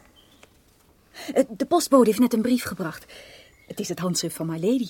Eh, 1.33 1.43
De 1.49 1.65
postbode 1.65 2.05
heeft 2.05 2.19
net 2.19 2.33
een 2.33 2.41
brief 2.41 2.63
gebracht. 2.63 3.05
Het 3.67 3.79
is 3.79 3.89
het 3.89 3.99
handschrift 3.99 4.35
van 4.35 4.45
My 4.47 4.59
Lady. 4.59 4.89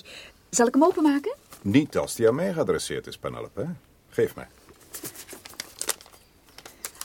Zal 0.50 0.66
ik 0.66 0.74
hem 0.74 0.84
openmaken? 0.84 1.34
Niet 1.62 1.96
als 1.96 2.14
die 2.14 2.28
aan 2.28 2.34
mij 2.34 2.52
geadresseerd 2.52 3.06
is, 3.06 3.18
Penelope. 3.18 3.66
Geef 4.08 4.34
mij. 4.34 4.46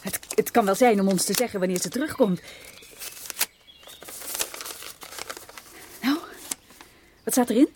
Het, 0.02 0.20
het 0.36 0.52
kan 0.52 0.66
wel 0.66 0.76
zijn 0.76 1.00
om 1.00 1.08
ons 1.08 1.26
te 1.26 1.34
zeggen 1.34 1.60
wanneer 1.60 1.80
ze 1.80 1.90
terugkomt. 1.90 2.42
Nou, 6.02 6.18
wat 7.24 7.34
staat 7.34 7.50
erin? 7.50 7.70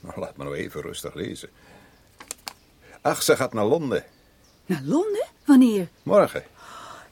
Nou, 0.00 0.20
laat 0.20 0.36
me 0.36 0.44
nou 0.44 0.56
even 0.56 0.80
rustig 0.80 1.14
lezen. 1.14 1.48
Ach, 3.00 3.22
ze 3.22 3.36
gaat 3.36 3.52
naar 3.52 3.64
Londen. 3.64 4.04
Naar 4.66 4.82
Londen? 4.84 5.26
Wanneer? 5.44 5.88
Morgen. 6.02 6.42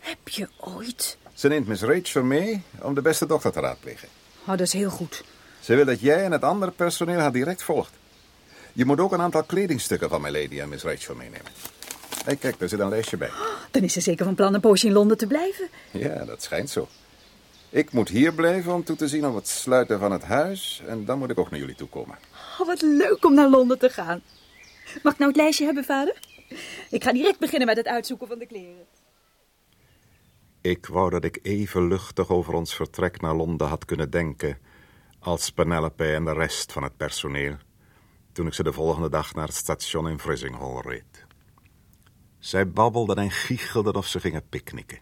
Heb 0.06 0.28
je 0.28 0.48
ooit... 0.56 1.18
Ze 1.34 1.48
neemt 1.48 1.66
Miss 1.66 1.82
Rachel 1.82 2.22
mee 2.22 2.62
om 2.80 2.94
de 2.94 3.02
beste 3.02 3.26
dochter 3.26 3.52
te 3.52 3.60
raadplegen. 3.60 4.08
Oh, 4.42 4.48
dat 4.48 4.60
is 4.60 4.72
heel 4.72 4.90
goed. 4.90 5.24
Ze 5.60 5.74
wil 5.74 5.84
dat 5.84 6.00
jij 6.00 6.24
en 6.24 6.32
het 6.32 6.42
andere 6.42 6.70
personeel 6.70 7.18
haar 7.18 7.32
direct 7.32 7.62
volgt. 7.62 7.92
Je 8.72 8.84
moet 8.84 9.00
ook 9.00 9.12
een 9.12 9.20
aantal 9.20 9.42
kledingstukken 9.42 10.08
van 10.08 10.20
mijn 10.20 10.32
lady 10.32 10.60
en 10.60 10.68
Miss 10.68 10.84
Rachel 10.84 11.14
meenemen. 11.14 11.52
Kijk, 12.24 12.58
daar 12.58 12.68
zit 12.68 12.80
een 12.80 12.88
lijstje 12.88 13.16
bij. 13.16 13.30
Dan 13.70 13.82
is 13.82 13.92
ze 13.92 14.00
zeker 14.00 14.24
van 14.24 14.34
plan 14.34 14.54
een 14.54 14.60
poosje 14.60 14.86
in 14.86 14.92
Londen 14.92 15.18
te 15.18 15.26
blijven. 15.26 15.68
Ja, 15.90 16.24
dat 16.24 16.42
schijnt 16.42 16.70
zo. 16.70 16.88
Ik 17.70 17.92
moet 17.92 18.08
hier 18.08 18.34
blijven 18.34 18.74
om 18.74 18.84
toe 18.84 18.96
te 18.96 19.08
zien 19.08 19.26
op 19.26 19.34
het 19.34 19.48
sluiten 19.48 19.98
van 19.98 20.12
het 20.12 20.22
huis. 20.22 20.82
En 20.86 21.04
dan 21.04 21.18
moet 21.18 21.30
ik 21.30 21.38
ook 21.38 21.50
naar 21.50 21.60
jullie 21.60 21.74
toe 21.74 21.88
komen. 21.88 22.18
Oh, 22.60 22.66
wat 22.66 22.82
leuk 22.82 23.24
om 23.24 23.34
naar 23.34 23.48
Londen 23.48 23.78
te 23.78 23.90
gaan. 23.90 24.22
Mag 25.02 25.12
ik 25.12 25.18
nou 25.18 25.30
het 25.30 25.40
lijstje 25.40 25.64
hebben, 25.64 25.84
vader? 25.84 26.20
Ik 26.90 27.04
ga 27.04 27.12
direct 27.12 27.38
beginnen 27.38 27.66
met 27.66 27.76
het 27.76 27.86
uitzoeken 27.86 28.26
van 28.26 28.38
de 28.38 28.46
kleren. 28.46 28.86
Ik 30.66 30.86
wou 30.86 31.10
dat 31.10 31.24
ik 31.24 31.38
even 31.42 31.88
luchtig 31.88 32.28
over 32.28 32.54
ons 32.54 32.74
vertrek 32.74 33.20
naar 33.20 33.34
Londen 33.34 33.68
had 33.68 33.84
kunnen 33.84 34.10
denken... 34.10 34.58
als 35.18 35.50
Penelope 35.50 36.14
en 36.14 36.24
de 36.24 36.32
rest 36.32 36.72
van 36.72 36.82
het 36.82 36.96
personeel... 36.96 37.56
toen 38.32 38.46
ik 38.46 38.54
ze 38.54 38.62
de 38.62 38.72
volgende 38.72 39.08
dag 39.08 39.34
naar 39.34 39.46
het 39.46 39.54
station 39.54 40.08
in 40.08 40.18
Frizinghall 40.18 40.80
reed. 40.80 41.26
Zij 42.38 42.70
babbelden 42.70 43.16
en 43.16 43.30
giechelden 43.30 43.94
of 43.94 44.06
ze 44.06 44.20
gingen 44.20 44.48
picknicken. 44.48 44.98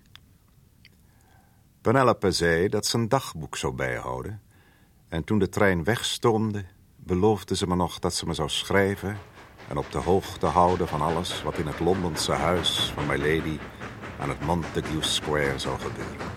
Penelope 1.80 2.30
zei 2.30 2.68
dat 2.68 2.86
ze 2.86 2.98
een 2.98 3.08
dagboek 3.08 3.56
zou 3.56 3.74
bijhouden... 3.74 4.42
en 5.08 5.24
toen 5.24 5.38
de 5.38 5.48
trein 5.48 5.84
wegstoomde, 5.84 6.64
beloofde 6.96 7.56
ze 7.56 7.66
me 7.66 7.74
nog 7.74 7.98
dat 7.98 8.14
ze 8.14 8.26
me 8.26 8.34
zou 8.34 8.48
schrijven... 8.48 9.18
en 9.68 9.76
op 9.76 9.92
de 9.92 9.98
hoogte 9.98 10.46
houden 10.46 10.88
van 10.88 11.00
alles 11.00 11.42
wat 11.42 11.58
in 11.58 11.66
het 11.66 11.80
Londense 11.80 12.32
huis 12.32 12.92
van 12.94 13.06
my 13.06 13.16
lady... 13.16 13.58
aan 14.20 14.28
het 14.28 14.40
Montague 14.40 15.02
Square 15.02 15.58
zou 15.58 15.78
gebeuren. 15.78 16.32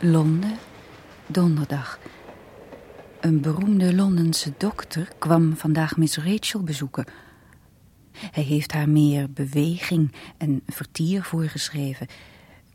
Londen, 0.00 0.58
donderdag. 1.26 1.98
Een 3.20 3.40
beroemde 3.40 3.94
Londense 3.94 4.52
dokter 4.58 5.08
kwam 5.18 5.56
vandaag 5.56 5.96
Miss 5.96 6.16
Rachel 6.16 6.62
bezoeken. 6.62 7.04
Hij 8.30 8.42
heeft 8.42 8.72
haar 8.72 8.88
meer 8.88 9.30
beweging 9.30 10.12
en 10.36 10.62
vertier 10.66 11.22
voorgeschreven. 11.22 12.06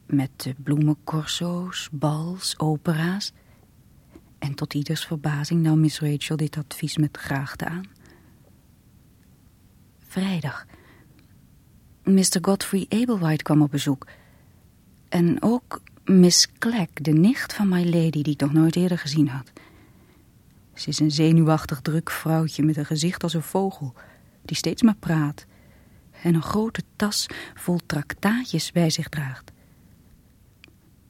Met 0.06 0.54
bloemencorso's, 0.58 1.90
bals, 1.92 2.60
opera's. 2.60 3.34
En 4.40 4.56
tot 4.56 4.74
ieders 4.74 5.06
verbazing 5.06 5.62
nam 5.62 5.80
Miss 5.80 6.00
Rachel 6.00 6.36
dit 6.36 6.58
advies 6.58 6.98
met 6.98 7.18
graagte 7.18 7.66
aan. 7.66 7.86
Vrijdag. 10.08 10.66
Mr. 12.04 12.38
Godfrey 12.42 12.86
Ablewhite 12.90 13.44
kwam 13.44 13.62
op 13.62 13.72
bezoek. 13.72 14.08
En 15.10 15.38
ook 15.40 15.82
Miss 16.06 16.48
Clack, 16.58 17.04
de 17.04 17.12
nicht 17.12 17.54
van 17.54 17.70
my 17.70 17.84
lady, 17.84 18.22
die 18.22 18.34
ik 18.34 18.40
nog 18.40 18.54
nooit 18.54 18.76
eerder 18.76 18.98
gezien 18.98 19.28
had. 19.28 19.52
Ze 20.74 20.90
is 20.90 21.00
een 21.00 21.12
zenuwachtig 21.12 21.82
druk 21.82 22.10
vrouwtje 22.10 22.64
met 22.64 22.78
een 22.78 22.86
gezicht 22.86 23.24
als 23.24 23.34
een 23.34 23.42
vogel, 23.42 23.94
die 24.42 24.58
steeds 24.58 24.82
maar 24.82 24.96
praat. 25.00 25.46
En 26.24 26.36
een 26.36 26.42
grote 26.42 26.82
tas 26.96 27.28
vol 27.54 27.80
traktaatjes 27.86 28.72
bij 28.72 28.90
zich 28.90 29.10
draagt. 29.10 29.52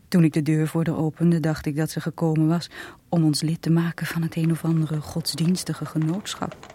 Toen 0.07 0.23
ik 0.23 0.33
de 0.33 0.41
deur 0.41 0.67
voor 0.67 0.85
haar 0.85 0.97
opende, 0.97 1.39
dacht 1.39 1.65
ik 1.65 1.75
dat 1.75 1.89
ze 1.89 2.01
gekomen 2.01 2.47
was 2.47 2.69
om 3.09 3.23
ons 3.23 3.41
lid 3.41 3.61
te 3.61 3.69
maken 3.69 4.05
van 4.05 4.21
het 4.21 4.35
een 4.35 4.51
of 4.51 4.65
andere 4.65 5.01
godsdienstige 5.01 5.85
genootschap. 5.85 6.73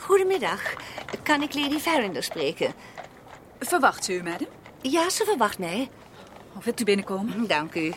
Goedemiddag. 0.00 0.74
Kan 1.22 1.42
ik 1.42 1.54
Lady 1.54 1.78
Verinder 1.78 2.22
spreken? 2.22 2.72
Verwacht 3.58 4.04
ze 4.04 4.12
u, 4.12 4.22
madam? 4.22 4.48
Ja, 4.82 5.10
ze 5.10 5.24
verwacht 5.24 5.58
mij. 5.58 5.88
Of 6.56 6.64
wilt 6.64 6.80
u 6.80 6.84
binnenkomen? 6.84 7.46
Dank 7.46 7.74
u. 7.74 7.92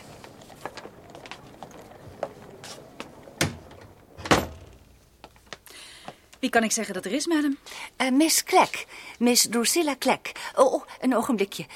Wie 6.40 6.50
kan 6.50 6.64
ik 6.64 6.72
zeggen 6.72 6.94
dat 6.94 7.04
er 7.04 7.12
is, 7.12 7.26
madam? 7.26 7.58
Uh, 7.96 8.10
Miss 8.10 8.44
Klek. 8.44 8.86
Miss 9.18 9.48
Drusilla 9.48 9.94
Klek. 9.94 10.32
Oh, 10.54 10.72
oh, 10.72 10.82
een 11.00 11.16
ogenblikje. 11.16 11.66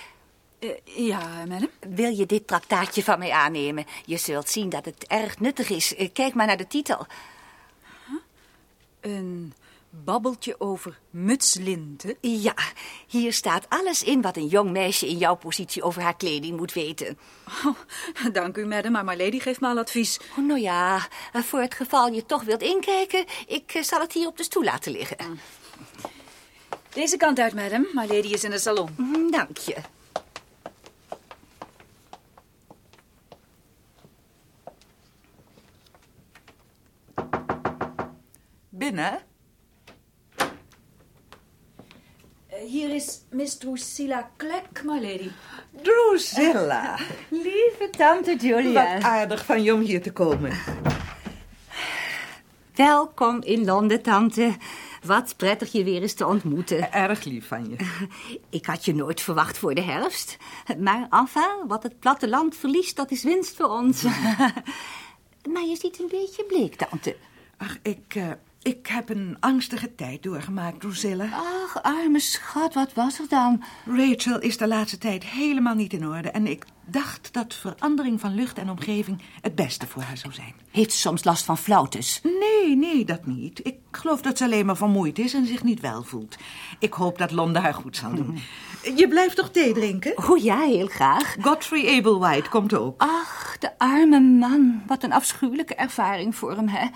Uh, 0.60 0.70
ja, 0.84 1.44
madam? 1.48 1.70
Wil 1.80 2.10
je 2.10 2.26
dit 2.26 2.46
traktaatje 2.46 3.02
van 3.02 3.18
mij 3.18 3.30
aannemen? 3.30 3.86
Je 4.04 4.16
zult 4.16 4.48
zien 4.48 4.68
dat 4.68 4.84
het 4.84 5.06
erg 5.06 5.40
nuttig 5.40 5.70
is. 5.70 5.98
Uh, 5.98 6.08
kijk 6.12 6.34
maar 6.34 6.46
naar 6.46 6.56
de 6.56 6.66
titel. 6.66 7.06
Huh? 8.06 8.16
Een 9.00 9.54
babbeltje 10.04 10.60
over 10.60 11.00
mutslinten? 11.10 12.16
Ja, 12.20 12.54
hier 13.06 13.32
staat 13.32 13.66
alles 13.68 14.02
in 14.02 14.22
wat 14.22 14.36
een 14.36 14.46
jong 14.46 14.70
meisje 14.70 15.08
in 15.08 15.18
jouw 15.18 15.34
positie 15.34 15.82
over 15.82 16.02
haar 16.02 16.16
kleding 16.16 16.56
moet 16.56 16.72
weten. 16.72 17.18
Oh, 17.64 17.76
dank 18.32 18.56
u, 18.56 18.66
madam, 18.66 18.92
maar 18.92 19.04
my 19.04 19.16
lady 19.16 19.40
geeft 19.40 19.60
me 19.60 19.68
al 19.68 19.78
advies. 19.78 20.20
Oh, 20.38 20.46
nou 20.46 20.60
ja, 20.60 21.08
voor 21.32 21.60
het 21.60 21.74
geval 21.74 22.12
je 22.12 22.26
toch 22.26 22.42
wilt 22.42 22.62
inkijken, 22.62 23.24
ik 23.46 23.78
zal 23.80 24.00
het 24.00 24.12
hier 24.12 24.26
op 24.26 24.36
de 24.36 24.42
stoel 24.42 24.64
laten 24.64 24.92
liggen. 24.92 25.40
Deze 26.94 27.16
kant 27.16 27.38
uit, 27.38 27.54
madam. 27.54 27.86
My 27.92 28.06
lady 28.06 28.28
is 28.28 28.44
in 28.44 28.50
de 28.50 28.58
salon. 28.58 28.96
Dank 29.30 29.58
je. 29.58 29.76
Binnen? 38.68 39.33
Hier 42.66 42.94
is 42.94 43.20
Miss 43.30 43.58
Drusilla 43.58 44.30
Klek, 44.36 44.84
my 44.84 45.00
lady. 45.00 45.30
Drusilla. 45.82 46.98
Lieve 47.30 47.90
tante 47.90 48.36
Julia. 48.36 48.94
Wat 48.94 49.02
aardig 49.02 49.44
van 49.44 49.62
je 49.62 49.74
om 49.74 49.80
hier 49.80 50.02
te 50.02 50.12
komen. 50.12 50.52
Welkom 52.74 53.42
in 53.42 53.64
Londen, 53.64 54.02
tante. 54.02 54.56
Wat 55.02 55.36
prettig 55.36 55.72
je 55.72 55.84
weer 55.84 56.02
eens 56.02 56.14
te 56.14 56.26
ontmoeten. 56.26 56.92
Erg 56.92 57.24
lief 57.24 57.46
van 57.46 57.68
je. 57.68 57.76
Ik 58.58 58.66
had 58.66 58.84
je 58.84 58.94
nooit 58.94 59.20
verwacht 59.20 59.58
voor 59.58 59.74
de 59.74 59.82
herfst. 59.82 60.36
Maar 60.78 61.06
enfin, 61.10 61.66
wat 61.66 61.82
het 61.82 61.98
platteland 61.98 62.56
verliest, 62.56 62.96
dat 62.96 63.10
is 63.10 63.22
winst 63.22 63.56
voor 63.56 63.68
ons. 63.68 64.02
maar 65.52 65.64
je 65.64 65.76
ziet 65.80 65.98
een 65.98 66.08
beetje 66.10 66.44
bleek, 66.44 66.74
tante. 66.74 67.16
Ach, 67.56 67.78
ik... 67.82 68.14
Uh... 68.14 68.30
Ik 68.64 68.86
heb 68.86 69.08
een 69.08 69.36
angstige 69.40 69.94
tijd 69.94 70.22
doorgemaakt, 70.22 70.80
Drusilla. 70.80 71.28
Ach, 71.32 71.82
arme 71.82 72.20
schat, 72.20 72.74
wat 72.74 72.92
was 72.92 73.18
er 73.18 73.28
dan? 73.28 73.62
Rachel 73.86 74.40
is 74.40 74.56
de 74.56 74.66
laatste 74.66 74.98
tijd 74.98 75.24
helemaal 75.24 75.74
niet 75.74 75.92
in 75.92 76.08
orde. 76.08 76.30
En 76.30 76.46
ik 76.46 76.64
dacht 76.86 77.32
dat 77.32 77.54
verandering 77.54 78.20
van 78.20 78.34
lucht 78.34 78.58
en 78.58 78.70
omgeving 78.70 79.22
het 79.40 79.54
beste 79.54 79.86
voor 79.86 80.02
haar 80.02 80.16
zou 80.16 80.32
zijn. 80.32 80.54
Heeft 80.70 80.92
ze 80.92 80.98
soms 80.98 81.24
last 81.24 81.44
van 81.44 81.58
flauwtes? 81.58 82.20
Nee, 82.22 82.76
nee, 82.76 83.04
dat 83.04 83.26
niet. 83.26 83.60
Ik 83.66 83.76
geloof 83.90 84.22
dat 84.22 84.38
ze 84.38 84.44
alleen 84.44 84.66
maar 84.66 84.76
vermoeid 84.76 85.18
is 85.18 85.34
en 85.34 85.46
zich 85.46 85.62
niet 85.62 85.80
wel 85.80 86.02
voelt. 86.02 86.36
Ik 86.78 86.92
hoop 86.92 87.18
dat 87.18 87.30
Londen 87.30 87.62
haar 87.62 87.74
goed 87.74 87.96
zal 87.96 88.14
doen. 88.14 88.38
Je 89.00 89.08
blijft 89.08 89.36
toch 89.36 89.50
thee 89.50 89.72
drinken? 89.72 90.28
Oh 90.28 90.42
ja, 90.42 90.60
heel 90.60 90.86
graag. 90.86 91.36
Godfrey 91.40 91.96
Ablewhite 91.96 92.48
komt 92.48 92.74
ook. 92.74 93.00
Ach, 93.00 93.56
de 93.58 93.78
arme 93.78 94.20
man. 94.20 94.82
Wat 94.86 95.02
een 95.02 95.12
afschuwelijke 95.12 95.74
ervaring 95.74 96.34
voor 96.34 96.56
hem, 96.56 96.68
hè? 96.68 96.86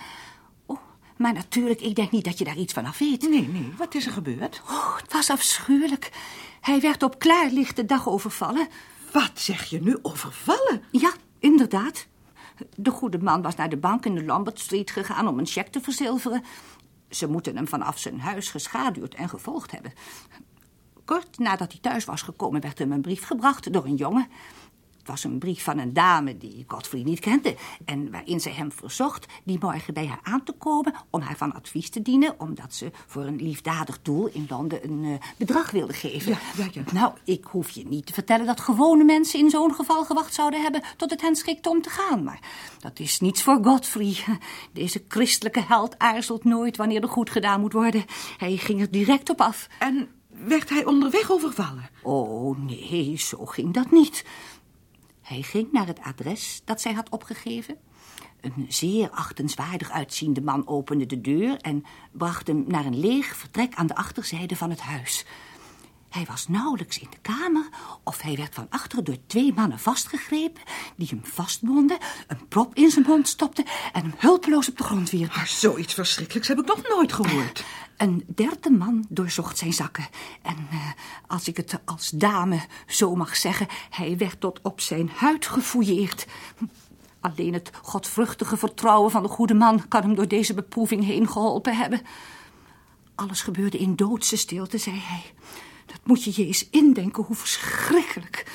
Maar 1.19 1.33
natuurlijk, 1.33 1.81
ik 1.81 1.95
denk 1.95 2.11
niet 2.11 2.25
dat 2.25 2.39
je 2.39 2.45
daar 2.45 2.57
iets 2.57 2.73
van 2.73 2.85
af 2.85 2.99
weet. 2.99 3.29
Nee, 3.29 3.49
nee. 3.49 3.73
Wat 3.77 3.95
is 3.95 4.07
er 4.07 4.13
gebeurd? 4.13 4.63
Oh, 4.69 4.97
het 4.97 5.13
was 5.13 5.31
afschuwelijk. 5.31 6.11
Hij 6.61 6.81
werd 6.81 7.03
op 7.03 7.19
klaarlichte 7.19 7.85
dag 7.85 8.09
overvallen. 8.09 8.69
Wat 9.13 9.31
zeg 9.35 9.65
je 9.65 9.83
nu, 9.83 9.99
overvallen? 10.03 10.83
Ja, 10.91 11.13
inderdaad. 11.39 12.07
De 12.77 12.91
goede 12.91 13.19
man 13.19 13.43
was 13.43 13.57
naar 13.57 13.69
de 13.69 13.77
bank 13.77 14.05
in 14.05 14.15
de 14.15 14.25
Lambert 14.25 14.59
Street 14.59 14.91
gegaan 14.91 15.29
om 15.29 15.39
een 15.39 15.47
cheque 15.47 15.71
te 15.71 15.81
verzilveren. 15.81 16.45
Ze 17.11 17.29
moeten 17.29 17.57
hem 17.57 17.69
vanaf 17.69 17.99
zijn 17.99 18.21
huis 18.21 18.51
geschaduwd 18.51 19.15
en 19.15 19.29
gevolgd 19.29 19.71
hebben. 19.71 19.93
Kort 21.05 21.39
nadat 21.39 21.73
hij 21.73 21.81
thuis 21.81 22.05
was 22.05 22.23
gekomen 22.23 22.61
werd 22.61 22.79
hem 22.79 22.93
een 22.93 23.01
brief 23.01 23.25
gebracht 23.25 23.73
door 23.73 23.85
een 23.85 23.97
jongen. 23.97 24.29
Het 25.09 25.23
was 25.23 25.33
een 25.33 25.39
brief 25.39 25.63
van 25.65 25.79
een 25.79 25.93
dame 25.93 26.39
die 26.39 26.65
Godfrey 26.67 27.03
niet 27.03 27.21
kende... 27.21 27.57
en 27.85 28.11
waarin 28.11 28.41
ze 28.41 28.49
hem 28.49 28.73
verzocht 28.73 29.27
die 29.45 29.59
morgen 29.61 29.95
bij 29.95 30.07
haar 30.07 30.21
aan 30.23 30.45
te 30.45 30.53
komen... 30.53 30.95
om 31.11 31.21
haar 31.21 31.37
van 31.37 31.55
advies 31.55 31.91
te 31.91 32.03
dienen... 32.03 32.41
omdat 32.41 32.75
ze 32.75 32.91
voor 33.07 33.23
een 33.23 33.43
liefdadig 33.43 34.03
doel 34.03 34.27
in 34.27 34.47
Londen 34.49 34.85
een 34.85 35.05
uh, 35.05 35.15
bedrag 35.37 35.71
wilde 35.71 35.93
geven. 35.93 36.33
Ja, 36.33 36.39
ja, 36.57 36.69
ja. 36.73 36.83
Nou, 36.93 37.13
ik 37.25 37.45
hoef 37.45 37.71
je 37.71 37.87
niet 37.87 38.07
te 38.07 38.13
vertellen 38.13 38.47
dat 38.47 38.61
gewone 38.61 39.05
mensen 39.05 39.39
in 39.39 39.51
zo'n 39.51 39.75
geval 39.75 40.05
gewacht 40.05 40.35
zouden 40.35 40.63
hebben... 40.63 40.83
tot 40.97 41.11
het 41.11 41.21
hen 41.21 41.37
schikte 41.37 41.69
om 41.69 41.83
te 41.83 41.91
gaan. 41.91 42.23
Maar 42.23 42.41
dat 42.79 42.99
is 42.99 43.21
niets 43.21 43.43
voor 43.43 43.59
Godfrey. 43.63 44.17
Deze 44.73 45.05
christelijke 45.09 45.65
held 45.67 45.99
aarzelt 45.99 46.45
nooit 46.45 46.77
wanneer 46.77 47.03
er 47.03 47.09
goed 47.09 47.31
gedaan 47.31 47.61
moet 47.61 47.73
worden. 47.73 48.05
Hij 48.37 48.57
ging 48.57 48.81
er 48.81 48.91
direct 48.91 49.31
op 49.31 49.41
af. 49.41 49.69
En 49.79 50.09
werd 50.29 50.69
hij 50.69 50.85
onderweg 50.85 51.31
overvallen? 51.31 51.91
Oh, 52.03 52.59
nee, 52.59 53.17
zo 53.19 53.47
ging 53.47 53.75
dat 53.75 53.91
niet... 53.91 54.25
Hij 55.29 55.43
ging 55.43 55.73
naar 55.73 55.87
het 55.87 56.01
adres 56.01 56.63
dat 56.65 56.81
zij 56.81 56.93
had 56.93 57.09
opgegeven. 57.09 57.77
Een 58.41 58.67
zeer 58.69 59.11
achtenswaardig 59.11 59.91
uitziende 59.91 60.41
man 60.41 60.67
opende 60.67 61.07
de 61.07 61.21
deur... 61.21 61.57
en 61.57 61.85
bracht 62.13 62.47
hem 62.47 62.65
naar 62.67 62.87
een 62.87 63.01
leeg 63.01 63.37
vertrek 63.37 63.75
aan 63.75 63.87
de 63.87 63.97
achterzijde 63.97 64.57
van 64.57 64.71
het 64.71 64.81
huis. 64.81 65.25
Hij 66.09 66.25
was 66.29 66.49
nauwelijks 66.49 66.99
in 66.99 67.09
de 67.11 67.19
kamer 67.23 67.69
of 68.03 68.21
hij 68.21 68.37
werd 68.37 68.55
van 68.55 68.67
achteren 68.71 69.05
door 69.05 69.19
twee 69.27 69.53
mannen 69.55 69.79
vastgegrepen... 69.79 70.63
die 70.97 71.09
hem 71.09 71.21
vastbonden, 71.25 71.99
een 72.27 72.49
prop 72.49 72.75
in 72.75 72.91
zijn 72.91 73.05
mond 73.09 73.29
stopten... 73.29 73.65
en 73.93 74.03
hem 74.03 74.15
hulpeloos 74.17 74.69
op 74.69 74.77
de 74.77 74.85
grond 74.85 75.11
wierpen. 75.11 75.37
Maar 75.37 75.47
zoiets 75.47 75.95
verschrikkelijks 75.95 76.49
heb 76.49 76.59
ik 76.59 76.67
nog 76.67 76.83
nooit 76.89 77.13
gehoord. 77.13 77.65
Een 77.97 78.25
derde 78.27 78.71
man 78.71 79.07
doorzocht 79.09 79.59
zijn 79.59 79.73
zakken. 79.73 80.09
En 80.43 80.69
uh, 80.73 80.91
als 81.27 81.49
ik 81.49 81.57
het 81.57 81.81
als 81.85 82.11
dame 82.11 82.61
zo 82.87 83.15
mag 83.15 83.37
zeggen... 83.37 83.67
hij 83.91 84.17
werd 84.17 84.41
tot 84.41 84.61
op 84.63 84.81
zijn 84.81 85.11
huid 85.15 85.47
gefouilleerd. 85.47 86.27
Alleen 87.21 87.53
het 87.53 87.71
godvruchtige 87.83 88.57
vertrouwen 88.57 89.11
van 89.11 89.23
de 89.23 89.29
goede 89.29 89.55
man... 89.55 89.89
kan 89.89 90.03
hem 90.03 90.15
door 90.15 90.29
deze 90.29 90.55
beproeving 90.55 91.05
heen 91.05 91.29
geholpen 91.29 91.77
hebben. 91.77 92.01
Alles 93.15 93.43
gebeurde 93.43 93.79
in 93.79 93.97
doodse 93.97 94.37
stilte, 94.37 94.79
zei 94.79 94.97
hij... 94.99 95.23
Dat 95.89 96.01
moet 96.05 96.25
je 96.25 96.33
je 96.35 96.47
eens 96.47 96.71
indenken, 96.71 97.23
hoe 97.23 97.37
verschrikkelijk. 97.37 98.47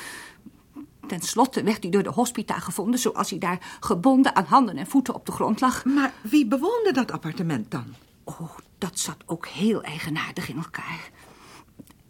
Ten 1.07 1.21
slotte 1.21 1.63
werd 1.63 1.83
hij 1.83 1.91
door 1.91 2.03
de 2.03 2.09
hospita 2.09 2.59
gevonden... 2.59 2.99
zoals 2.99 3.29
hij 3.29 3.39
daar 3.39 3.77
gebonden 3.79 4.35
aan 4.35 4.45
handen 4.45 4.77
en 4.77 4.87
voeten 4.87 5.13
op 5.13 5.25
de 5.25 5.31
grond 5.31 5.61
lag. 5.61 5.85
Maar 5.85 6.13
wie 6.21 6.45
bewoonde 6.45 6.91
dat 6.93 7.11
appartement 7.11 7.71
dan? 7.71 7.85
Oh, 8.23 8.57
dat 8.77 8.99
zat 8.99 9.17
ook 9.25 9.47
heel 9.47 9.83
eigenaardig 9.83 10.49
in 10.49 10.57
elkaar. 10.57 11.09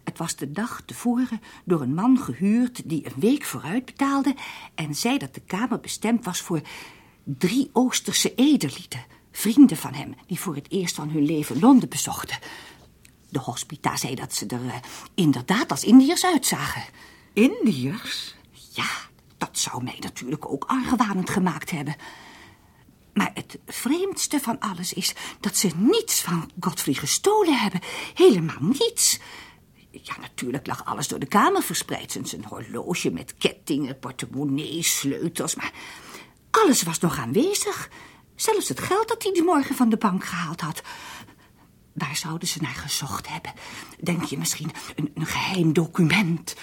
Het 0.04 0.18
was 0.18 0.36
de 0.36 0.52
dag 0.52 0.82
tevoren 0.84 1.40
door 1.64 1.80
een 1.80 1.94
man 1.94 2.18
gehuurd... 2.18 2.88
die 2.88 3.06
een 3.06 3.20
week 3.20 3.44
vooruit 3.44 3.84
betaalde... 3.84 4.34
en 4.74 4.94
zei 4.94 5.18
dat 5.18 5.34
de 5.34 5.42
kamer 5.46 5.80
bestemd 5.80 6.24
was 6.24 6.40
voor 6.40 6.60
drie 7.24 7.70
Oosterse 7.72 8.34
edellieden... 8.34 9.04
vrienden 9.32 9.76
van 9.76 9.94
hem, 9.94 10.14
die 10.26 10.40
voor 10.40 10.54
het 10.54 10.70
eerst 10.70 10.94
van 10.94 11.10
hun 11.10 11.24
leven 11.24 11.60
Londen 11.60 11.88
bezochten... 11.88 12.38
De 13.34 13.40
hospita 13.40 13.96
zei 13.96 14.14
dat 14.14 14.34
ze 14.34 14.46
er 14.46 14.64
uh, 14.64 14.74
inderdaad 15.14 15.70
als 15.70 15.84
Indiërs 15.84 16.24
uitzagen. 16.24 16.82
Indiërs? 17.32 18.34
Ja, 18.70 18.90
dat 19.38 19.58
zou 19.58 19.82
mij 19.84 19.96
natuurlijk 20.00 20.48
ook 20.50 20.64
argwanend 20.64 21.30
gemaakt 21.30 21.70
hebben. 21.70 21.96
Maar 23.14 23.30
het 23.34 23.58
vreemdste 23.66 24.40
van 24.40 24.60
alles 24.60 24.92
is 24.92 25.14
dat 25.40 25.56
ze 25.56 25.70
niets 25.76 26.20
van 26.20 26.50
Godfrey 26.60 26.94
gestolen 26.94 27.58
hebben. 27.58 27.80
Helemaal 28.14 28.60
niets. 28.60 29.18
Ja, 29.90 30.14
natuurlijk 30.20 30.66
lag 30.66 30.84
alles 30.84 31.08
door 31.08 31.18
de 31.18 31.26
kamer 31.26 31.62
verspreid. 31.62 32.18
Zijn 32.22 32.44
horloge 32.44 33.10
met 33.10 33.34
kettingen, 33.38 33.98
portemonnee, 33.98 34.82
sleutels. 34.82 35.54
Maar 35.54 35.72
alles 36.50 36.82
was 36.82 36.98
nog 36.98 37.18
aanwezig. 37.18 37.90
Zelfs 38.36 38.68
het 38.68 38.80
geld 38.80 39.08
dat 39.08 39.22
hij 39.22 39.32
die 39.32 39.42
morgen 39.42 39.74
van 39.74 39.88
de 39.88 39.96
bank 39.96 40.24
gehaald 40.24 40.60
had. 40.60 40.82
Waar 41.94 42.16
zouden 42.16 42.48
ze 42.48 42.62
naar 42.62 42.74
gezocht 42.74 43.28
hebben? 43.28 43.52
Denk 44.00 44.24
je 44.24 44.38
misschien 44.38 44.70
een, 44.96 45.10
een 45.14 45.26
geheim 45.26 45.72
document? 45.72 46.54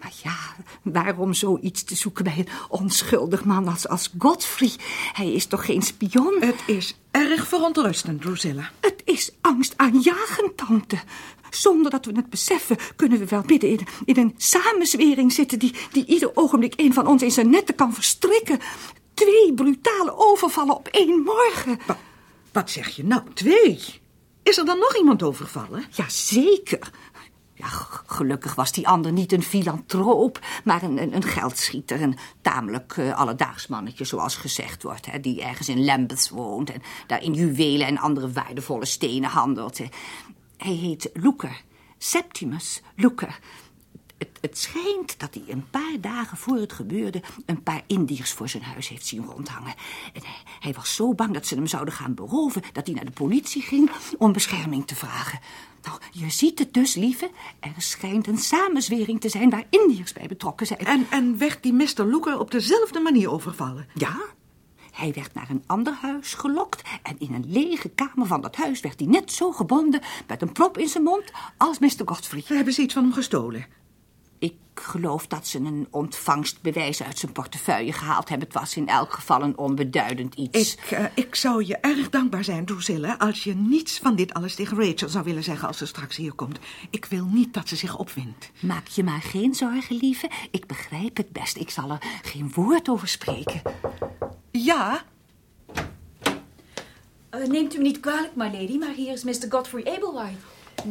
Maar 0.00 0.12
ja, 0.22 0.36
waarom 0.82 1.34
zoiets 1.34 1.84
te 1.84 1.94
zoeken 1.94 2.24
bij 2.24 2.38
een 2.38 2.48
onschuldig 2.68 3.44
man 3.44 3.68
als, 3.68 3.88
als 3.88 4.10
Godfrey? 4.18 4.70
Hij 5.12 5.32
is 5.32 5.46
toch 5.46 5.64
geen 5.64 5.82
spion? 5.82 6.36
Het 6.40 6.62
is 6.66 6.98
erg 7.10 7.48
verontrustend, 7.48 8.20
Drusilla. 8.20 8.70
Het 8.80 9.02
is 9.04 9.32
angstaanjagend, 9.40 10.56
tante. 10.56 10.98
Zonder 11.50 11.90
dat 11.90 12.04
we 12.04 12.12
het 12.14 12.30
beseffen, 12.30 12.76
kunnen 12.96 13.18
we 13.18 13.26
wel 13.26 13.42
midden 13.46 13.70
in, 13.70 13.86
in 14.04 14.16
een 14.16 14.34
samenzwering 14.36 15.32
zitten... 15.32 15.58
Die, 15.58 15.74
die 15.92 16.06
ieder 16.06 16.30
ogenblik 16.34 16.72
een 16.76 16.94
van 16.94 17.06
ons 17.06 17.22
in 17.22 17.30
zijn 17.30 17.50
netten 17.50 17.74
kan 17.74 17.94
verstrikken. 17.94 18.58
Twee 19.14 19.54
brutale 19.54 20.16
overvallen 20.16 20.76
op 20.76 20.88
één 20.88 21.22
morgen. 21.22 21.78
Wat, 21.86 21.98
wat 22.52 22.70
zeg 22.70 22.88
je 22.88 23.04
nou? 23.04 23.22
Twee? 23.34 24.04
Is 24.46 24.58
er 24.58 24.64
dan 24.64 24.78
nog 24.78 24.96
iemand 24.96 25.22
overvallen? 25.22 25.84
Jazeker. 25.90 26.90
Ja, 27.54 27.66
gelukkig 28.06 28.54
was 28.54 28.72
die 28.72 28.88
ander 28.88 29.12
niet 29.12 29.32
een 29.32 29.42
filantroop, 29.42 30.40
maar 30.64 30.82
een, 30.82 31.02
een, 31.02 31.14
een 31.14 31.22
geldschieter. 31.22 32.02
Een 32.02 32.16
tamelijk 32.40 32.96
eh, 32.96 33.18
alledaags 33.18 33.66
mannetje, 33.66 34.04
zoals 34.04 34.36
gezegd 34.36 34.82
wordt. 34.82 35.10
Hè, 35.10 35.20
die 35.20 35.42
ergens 35.42 35.68
in 35.68 35.84
Lambeth 35.84 36.28
woont 36.28 36.70
en 36.70 36.82
daar 37.06 37.22
in 37.22 37.32
juwelen 37.32 37.86
en 37.86 37.98
andere 37.98 38.32
waardevolle 38.32 38.84
stenen 38.84 39.30
handelt. 39.30 39.78
Hij 40.56 40.72
heet 40.72 41.10
Loeker. 41.12 41.62
Septimus 41.98 42.82
Loeker. 42.96 43.38
Het, 44.18 44.28
het 44.40 44.58
schijnt 44.58 45.18
dat 45.18 45.34
hij 45.34 45.44
een 45.48 45.70
paar 45.70 46.00
dagen 46.00 46.36
voor 46.36 46.56
het 46.56 46.72
gebeurde... 46.72 47.22
een 47.46 47.62
paar 47.62 47.82
Indiërs 47.86 48.32
voor 48.32 48.48
zijn 48.48 48.62
huis 48.62 48.88
heeft 48.88 49.06
zien 49.06 49.24
rondhangen. 49.24 49.74
En 50.12 50.22
hij, 50.22 50.42
hij 50.60 50.72
was 50.72 50.94
zo 50.94 51.14
bang 51.14 51.34
dat 51.34 51.46
ze 51.46 51.54
hem 51.54 51.66
zouden 51.66 51.94
gaan 51.94 52.14
beroven... 52.14 52.62
dat 52.72 52.86
hij 52.86 52.94
naar 52.94 53.04
de 53.04 53.10
politie 53.10 53.62
ging 53.62 53.90
om 54.18 54.32
bescherming 54.32 54.86
te 54.86 54.94
vragen. 54.94 55.40
Nou, 55.82 55.98
je 56.10 56.30
ziet 56.30 56.58
het 56.58 56.74
dus, 56.74 56.94
lieve. 56.94 57.30
Er 57.60 57.70
schijnt 57.76 58.26
een 58.26 58.38
samenzwering 58.38 59.20
te 59.20 59.28
zijn 59.28 59.50
waar 59.50 59.66
Indiërs 59.70 60.12
bij 60.12 60.26
betrokken 60.26 60.66
zijn. 60.66 60.80
En, 60.80 61.06
en 61.10 61.38
werd 61.38 61.62
die 61.62 61.72
Mr. 61.72 62.04
Looker 62.04 62.38
op 62.38 62.50
dezelfde 62.50 63.00
manier 63.00 63.30
overvallen? 63.30 63.88
Ja, 63.94 64.16
hij 64.92 65.12
werd 65.12 65.34
naar 65.34 65.50
een 65.50 65.64
ander 65.66 65.94
huis 66.00 66.34
gelokt... 66.34 66.82
en 67.02 67.16
in 67.18 67.34
een 67.34 67.44
lege 67.48 67.88
kamer 67.88 68.26
van 68.26 68.40
dat 68.40 68.56
huis 68.56 68.80
werd 68.80 69.00
hij 69.00 69.08
net 69.08 69.32
zo 69.32 69.52
gebonden... 69.52 70.00
met 70.26 70.42
een 70.42 70.52
prop 70.52 70.78
in 70.78 70.88
zijn 70.88 71.04
mond 71.04 71.32
als 71.56 71.78
Mr. 71.78 72.02
Godfrey. 72.04 72.42
Hebben 72.46 72.72
ze 72.74 72.82
iets 72.82 72.94
van 72.94 73.02
hem 73.02 73.12
gestolen? 73.12 73.66
Ik 74.38 74.54
geloof 74.74 75.26
dat 75.26 75.46
ze 75.46 75.58
een 75.58 75.86
ontvangstbewijs 75.90 77.02
uit 77.02 77.18
zijn 77.18 77.32
portefeuille 77.32 77.92
gehaald 77.92 78.28
hebben. 78.28 78.48
Het 78.48 78.56
was 78.58 78.76
in 78.76 78.88
elk 78.88 79.12
geval 79.12 79.42
een 79.42 79.58
onbeduidend 79.58 80.34
iets. 80.34 80.74
Ik, 80.74 80.90
eh, 80.90 81.04
ik 81.14 81.34
zou 81.34 81.64
je 81.64 81.76
erg 81.76 82.10
dankbaar 82.10 82.44
zijn, 82.44 82.64
Drusilla, 82.64 83.14
als 83.18 83.44
je 83.44 83.54
niets 83.54 83.98
van 83.98 84.16
dit 84.16 84.34
alles 84.34 84.54
tegen 84.54 84.76
Rachel 84.76 85.08
zou 85.08 85.24
willen 85.24 85.42
zeggen 85.44 85.68
als 85.68 85.78
ze 85.78 85.86
straks 85.86 86.16
hier 86.16 86.32
komt. 86.32 86.58
Ik 86.90 87.04
wil 87.04 87.24
niet 87.24 87.54
dat 87.54 87.68
ze 87.68 87.76
zich 87.76 87.96
opwindt. 87.98 88.50
Maak 88.60 88.86
je 88.86 89.04
maar 89.04 89.22
geen 89.22 89.54
zorgen, 89.54 89.96
lieve. 89.96 90.30
Ik 90.50 90.66
begrijp 90.66 91.16
het 91.16 91.32
best. 91.32 91.56
Ik 91.56 91.70
zal 91.70 91.90
er 91.90 92.02
geen 92.22 92.52
woord 92.54 92.88
over 92.88 93.08
spreken. 93.08 93.62
Ja, 94.50 95.02
Eh, 97.30 97.46
neemt 97.46 97.74
u 97.74 97.76
me 97.78 97.82
niet 97.82 98.00
kwalijk, 98.00 98.36
my 98.36 98.44
lady, 98.44 98.76
maar 98.78 98.94
hier 98.94 99.12
is 99.12 99.24
Mr. 99.24 99.46
Godfrey 99.48 99.84
Ablewhite. 99.84 100.38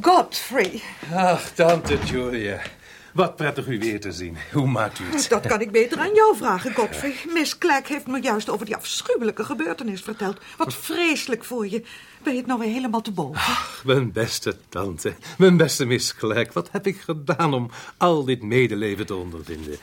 Godfrey. 0.01 0.81
Ach, 1.13 1.49
tante 1.49 1.97
Julia. 2.05 2.61
Wat 3.15 3.35
prettig 3.35 3.67
u 3.67 3.79
weer 3.79 3.99
te 3.99 4.11
zien. 4.11 4.37
Hoe 4.53 4.67
maakt 4.67 4.99
u 4.99 5.03
het? 5.03 5.29
Dat 5.29 5.47
kan 5.47 5.61
ik 5.61 5.71
beter 5.71 5.99
aan 5.99 6.13
jou 6.13 6.35
vragen, 6.37 6.73
Godfrey. 6.73 7.15
Miss 7.33 7.57
Clack 7.57 7.87
heeft 7.87 8.07
me 8.07 8.21
juist 8.21 8.49
over 8.49 8.65
die 8.65 8.75
afschuwelijke 8.75 9.43
gebeurtenis 9.43 10.01
verteld. 10.01 10.39
Wat 10.57 10.73
vreselijk 10.73 11.43
voor 11.43 11.67
je. 11.67 11.83
Ben 12.23 12.33
je 12.33 12.39
het 12.39 12.47
nou 12.47 12.59
weer 12.59 12.69
helemaal 12.69 13.01
te 13.01 13.11
boven? 13.11 13.41
Mijn 13.83 14.11
beste 14.11 14.57
tante, 14.69 15.13
mijn 15.37 15.57
beste 15.57 15.85
Miss 15.85 16.15
Clack. 16.15 16.53
Wat 16.53 16.71
heb 16.71 16.87
ik 16.87 16.99
gedaan 16.99 17.53
om 17.53 17.69
al 17.97 18.25
dit 18.25 18.41
medeleven 18.41 19.05
te 19.05 19.15
ondervinden? 19.15 19.77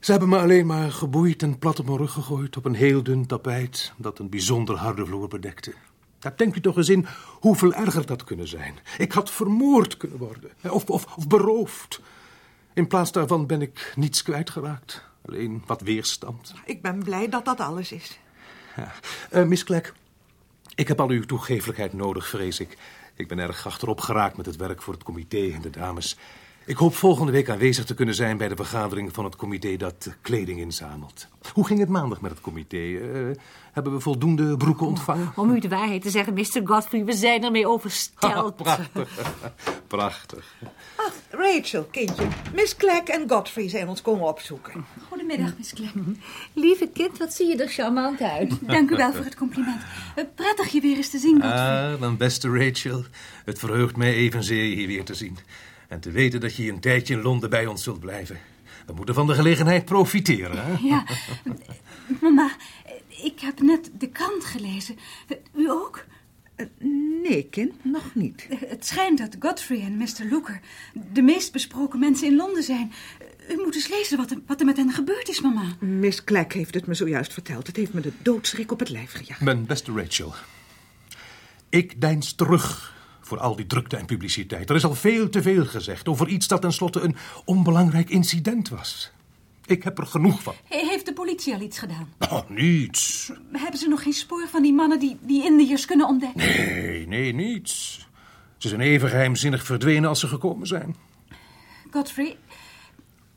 Ze 0.00 0.10
hebben 0.10 0.28
me 0.28 0.38
alleen 0.38 0.66
maar 0.66 0.92
geboeid 0.92 1.42
en 1.42 1.58
plat 1.58 1.78
op 1.78 1.86
mijn 1.86 1.98
rug 1.98 2.12
gegooid... 2.12 2.56
op 2.56 2.64
een 2.64 2.74
heel 2.74 3.02
dun 3.02 3.26
tapijt 3.26 3.92
dat 3.96 4.18
een 4.18 4.28
bijzonder 4.28 4.76
harde 4.76 5.06
vloer 5.06 5.28
bedekte. 5.28 5.72
Daar 6.18 6.36
denkt 6.36 6.56
u 6.56 6.60
toch 6.60 6.76
eens 6.76 6.88
in 6.88 7.06
hoeveel 7.40 7.72
erger 7.72 8.06
dat 8.06 8.24
kunnen 8.24 8.48
zijn. 8.48 8.78
Ik 8.98 9.12
had 9.12 9.30
vermoord 9.30 9.96
kunnen 9.96 10.18
worden. 10.18 10.50
Of, 10.70 10.84
of, 10.84 11.16
of 11.16 11.26
beroofd. 11.26 12.00
In 12.80 12.86
plaats 12.86 13.12
daarvan 13.12 13.46
ben 13.46 13.62
ik 13.62 13.92
niets 13.96 14.22
kwijtgeraakt. 14.22 15.04
Alleen 15.26 15.62
wat 15.66 15.80
weerstand. 15.80 16.54
Ik 16.64 16.82
ben 16.82 17.02
blij 17.02 17.28
dat 17.28 17.44
dat 17.44 17.60
alles 17.60 17.92
is. 17.92 18.18
Ja. 18.76 18.92
Eh, 19.30 19.44
Miss 19.44 19.64
Clack, 19.64 19.92
ik 20.74 20.88
heb 20.88 21.00
al 21.00 21.08
uw 21.08 21.24
toegeeflijkheid 21.24 21.92
nodig, 21.92 22.28
vrees 22.28 22.60
ik. 22.60 22.78
Ik 23.14 23.28
ben 23.28 23.38
erg 23.38 23.66
achterop 23.66 24.00
geraakt 24.00 24.36
met 24.36 24.46
het 24.46 24.56
werk 24.56 24.82
voor 24.82 24.92
het 24.92 25.02
comité 25.02 25.50
en 25.52 25.60
de 25.60 25.70
dames. 25.70 26.16
Ik 26.64 26.76
hoop 26.76 26.94
volgende 26.94 27.32
week 27.32 27.48
aanwezig 27.48 27.84
te 27.84 27.94
kunnen 27.94 28.14
zijn 28.14 28.36
bij 28.36 28.48
de 28.48 28.56
vergadering 28.56 29.14
van 29.14 29.24
het 29.24 29.36
comité 29.36 29.76
dat 29.76 30.16
kleding 30.20 30.60
inzamelt. 30.60 31.26
Hoe 31.52 31.66
ging 31.66 31.80
het 31.80 31.88
maandag 31.88 32.20
met 32.20 32.30
het 32.30 32.40
comité? 32.40 32.76
Eh, 32.76 33.36
hebben 33.72 33.92
we 33.92 34.00
voldoende 34.00 34.56
broeken 34.56 34.86
ontvangen? 34.86 35.32
Om 35.36 35.50
u 35.50 35.60
de 35.60 35.68
waarheid 35.68 36.02
te 36.02 36.10
zeggen, 36.10 36.34
Mr. 36.34 36.60
Godfrey, 36.64 37.04
we 37.04 37.12
zijn 37.12 37.44
ermee 37.44 37.68
oversteld. 37.68 38.56
Prachtig. 38.62 39.20
Prachtig. 39.86 40.54
Ach, 40.96 41.12
Rachel, 41.30 41.84
kindje. 41.90 42.26
Miss 42.54 42.76
Clack 42.76 43.08
en 43.08 43.28
Godfrey 43.28 43.68
zijn 43.68 43.88
ons 43.88 44.02
komen 44.02 44.28
opzoeken. 44.28 44.84
Goedemiddag, 45.08 45.56
Miss 45.56 45.72
Clack. 45.72 45.92
Lieve 46.52 46.88
kind, 46.88 47.18
wat 47.18 47.32
zie 47.32 47.46
je 47.46 47.62
er 47.62 47.68
charmant 47.68 48.20
uit. 48.20 48.58
Dank 48.66 48.90
u 48.90 48.96
wel 48.96 49.12
voor 49.12 49.24
het 49.24 49.36
compliment. 49.36 49.80
Eh, 50.14 50.24
prettig 50.34 50.68
je 50.68 50.80
weer 50.80 50.96
eens 50.96 51.10
te 51.10 51.18
zien, 51.18 51.42
Godfrey. 51.42 51.92
Ah, 51.92 52.00
mijn 52.00 52.16
beste 52.16 52.48
Rachel. 52.48 53.04
Het 53.44 53.58
verheugt 53.58 53.96
mij 53.96 54.14
evenzeer 54.14 54.64
je 54.64 54.74
hier 54.74 54.86
weer 54.86 55.04
te 55.04 55.14
zien. 55.14 55.38
En 55.90 56.00
te 56.00 56.10
weten 56.10 56.40
dat 56.40 56.54
je 56.54 56.70
een 56.72 56.80
tijdje 56.80 57.14
in 57.14 57.22
Londen 57.22 57.50
bij 57.50 57.66
ons 57.66 57.82
zult 57.82 58.00
blijven. 58.00 58.38
We 58.86 58.92
moeten 58.92 59.14
van 59.14 59.26
de 59.26 59.34
gelegenheid 59.34 59.84
profiteren, 59.84 60.64
hè? 60.64 60.76
Ja, 60.82 61.04
mama, 62.20 62.50
ik 63.22 63.40
heb 63.40 63.60
net 63.60 63.90
de 63.98 64.08
krant 64.08 64.44
gelezen. 64.44 64.96
U 65.56 65.70
ook? 65.70 66.04
Eh, 66.54 66.66
Nee, 67.22 67.42
kind, 67.50 67.84
nog 67.84 68.14
niet. 68.14 68.46
Eh, 68.50 68.58
Het 68.66 68.86
schijnt 68.86 69.18
dat 69.18 69.36
Godfrey 69.38 69.80
en 69.80 69.96
Mr. 69.96 70.26
Looker 70.30 70.60
de 71.12 71.22
meest 71.22 71.52
besproken 71.52 71.98
mensen 71.98 72.26
in 72.26 72.36
Londen 72.36 72.62
zijn. 72.62 72.92
U 73.50 73.56
moet 73.56 73.74
eens 73.74 73.88
lezen 73.88 74.16
wat 74.16 74.30
er, 74.30 74.38
wat 74.46 74.60
er 74.60 74.66
met 74.66 74.76
hen 74.76 74.92
gebeurd 74.92 75.28
is, 75.28 75.40
mama. 75.40 75.62
Miss 75.78 76.24
Clack 76.24 76.52
heeft 76.52 76.74
het 76.74 76.86
me 76.86 76.94
zojuist 76.94 77.32
verteld. 77.32 77.66
Het 77.66 77.76
heeft 77.76 77.92
me 77.92 78.00
de 78.00 78.12
doodschrik 78.22 78.72
op 78.72 78.78
het 78.78 78.88
lijf 78.88 79.12
gejaagd. 79.12 79.40
Mijn 79.40 79.66
beste 79.66 79.92
Rachel. 79.92 80.34
Ik 81.68 82.00
deins 82.00 82.32
terug 82.34 82.98
voor 83.30 83.38
al 83.40 83.56
die 83.56 83.66
drukte 83.66 83.96
en 83.96 84.06
publiciteit. 84.06 84.70
Er 84.70 84.76
is 84.76 84.84
al 84.84 84.94
veel 84.94 85.28
te 85.28 85.42
veel 85.42 85.64
gezegd 85.66 86.08
over 86.08 86.28
iets 86.28 86.48
dat 86.48 86.60
tenslotte 86.60 87.00
een 87.00 87.16
onbelangrijk 87.44 88.10
incident 88.10 88.68
was. 88.68 89.10
Ik 89.66 89.82
heb 89.82 89.98
er 89.98 90.06
genoeg 90.06 90.42
van. 90.42 90.54
He- 90.64 90.86
Heeft 90.88 91.06
de 91.06 91.12
politie 91.12 91.54
al 91.54 91.60
iets 91.60 91.78
gedaan? 91.78 92.08
Oh, 92.18 92.48
niets. 92.48 93.32
Hebben 93.52 93.78
ze 93.78 93.88
nog 93.88 94.02
geen 94.02 94.12
spoor 94.12 94.48
van 94.48 94.62
die 94.62 94.72
mannen 94.72 94.98
die, 94.98 95.16
die 95.20 95.44
Indiërs 95.44 95.84
kunnen 95.84 96.06
ontdekken? 96.06 96.38
Nee, 96.46 97.06
nee, 97.06 97.32
niets. 97.34 98.06
Ze 98.58 98.68
zijn 98.68 98.80
even 98.80 99.08
geheimzinnig 99.08 99.64
verdwenen 99.64 100.08
als 100.08 100.20
ze 100.20 100.26
gekomen 100.26 100.66
zijn. 100.66 100.96
Godfrey, 101.90 102.36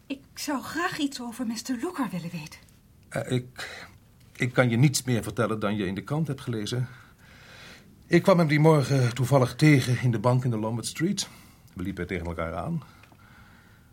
ik 0.08 0.20
zou 0.36 0.62
graag 0.64 0.98
iets 0.98 1.22
over 1.22 1.46
Mr. 1.48 1.78
Looker 1.82 2.08
willen 2.12 2.30
weten. 2.32 2.60
Eh, 3.10 3.32
ik, 3.38 3.88
ik 4.36 4.54
kan 4.54 4.70
je 4.70 4.78
niets 4.78 5.04
meer 5.04 5.24
vertellen 5.24 5.60
dan 5.60 5.76
je 5.76 5.86
in 5.86 5.96
de 5.96 6.04
krant 6.04 6.28
hebt 6.28 6.42
gelezen. 6.42 6.88
Ik 8.08 8.24
kwam 8.24 8.38
hem 8.38 8.48
die 8.48 8.60
morgen 8.60 9.16
toevallig 9.16 9.56
tegen 9.56 10.02
in 10.02 10.12
de 10.12 10.20
bank 10.20 10.44
in 10.44 10.50
de 10.50 10.58
Lombard 10.58 10.86
Street. 10.86 11.30
We 11.74 11.84
liepen 11.84 12.08
tegen 12.08 12.26
elkaar 12.26 12.56
aan. 12.56 12.84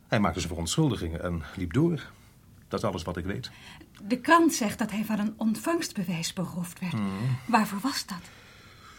Hij 0.06 0.20
maakte 0.20 0.38
zijn 0.38 0.52
verontschuldigingen 0.52 1.22
en 1.22 1.42
liep 1.56 1.72
door. 1.72 2.10
Dat 2.68 2.82
is 2.82 2.88
alles 2.88 3.02
wat 3.02 3.16
ik 3.16 3.24
weet. 3.24 3.50
De 4.02 4.20
krant 4.20 4.54
zegt 4.54 4.78
dat 4.78 4.90
hij 4.90 5.04
van 5.04 5.18
een 5.18 5.34
ontvangstbewijs 5.36 6.32
beroofd 6.32 6.80
werd. 6.80 6.94
Waarvoor 7.46 7.80
was 7.80 8.06
dat? 8.06 8.20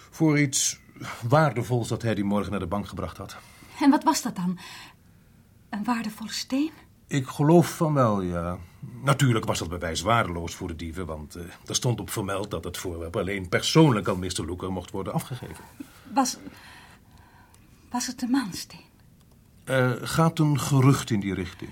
Voor 0.10 0.40
iets 0.40 0.80
waardevols 1.28 1.88
dat 1.88 2.02
hij 2.02 2.16
die 2.16 2.24
morgen 2.24 2.52
naar 2.52 2.60
de 2.60 2.68
bank 2.68 2.88
gebracht 2.88 3.18
had. 3.18 3.38
En 3.82 3.90
wat 3.90 4.04
was 4.04 4.22
dat 4.22 4.36
dan? 4.36 4.60
Een 5.70 5.84
waardevolle 5.84 6.32
steen? 6.32 6.72
Ik 7.12 7.28
geloof 7.28 7.76
van 7.76 7.94
wel, 7.94 8.22
ja. 8.22 8.58
Natuurlijk 9.04 9.46
was 9.46 9.60
dat 9.60 9.70
bewijs 9.70 10.02
waardeloos 10.02 10.56
voor 10.56 10.68
de 10.68 10.76
dieven, 10.76 11.06
want 11.06 11.36
eh, 11.36 11.44
er 11.68 11.76
stond 11.76 12.00
op 12.00 12.10
vermeld 12.10 12.52
dat 12.52 12.64
het 12.64 12.78
voorwerp 12.78 13.16
alleen 13.16 13.50
persoonlijk 13.50 14.08
aan 14.08 14.20
Mr. 14.20 14.46
Looker 14.46 14.72
mocht 14.72 14.92
worden 14.92 15.14
afgegeven. 15.14 15.64
Was, 16.14 16.38
was 17.90 18.08
het 18.08 18.20
de 18.20 18.28
maansteen? 18.28 18.80
Er 19.64 20.08
gaat 20.08 20.40
een 20.40 20.60
gerucht 20.60 21.10
in 21.10 21.20
die 21.20 21.34
richting. 21.34 21.72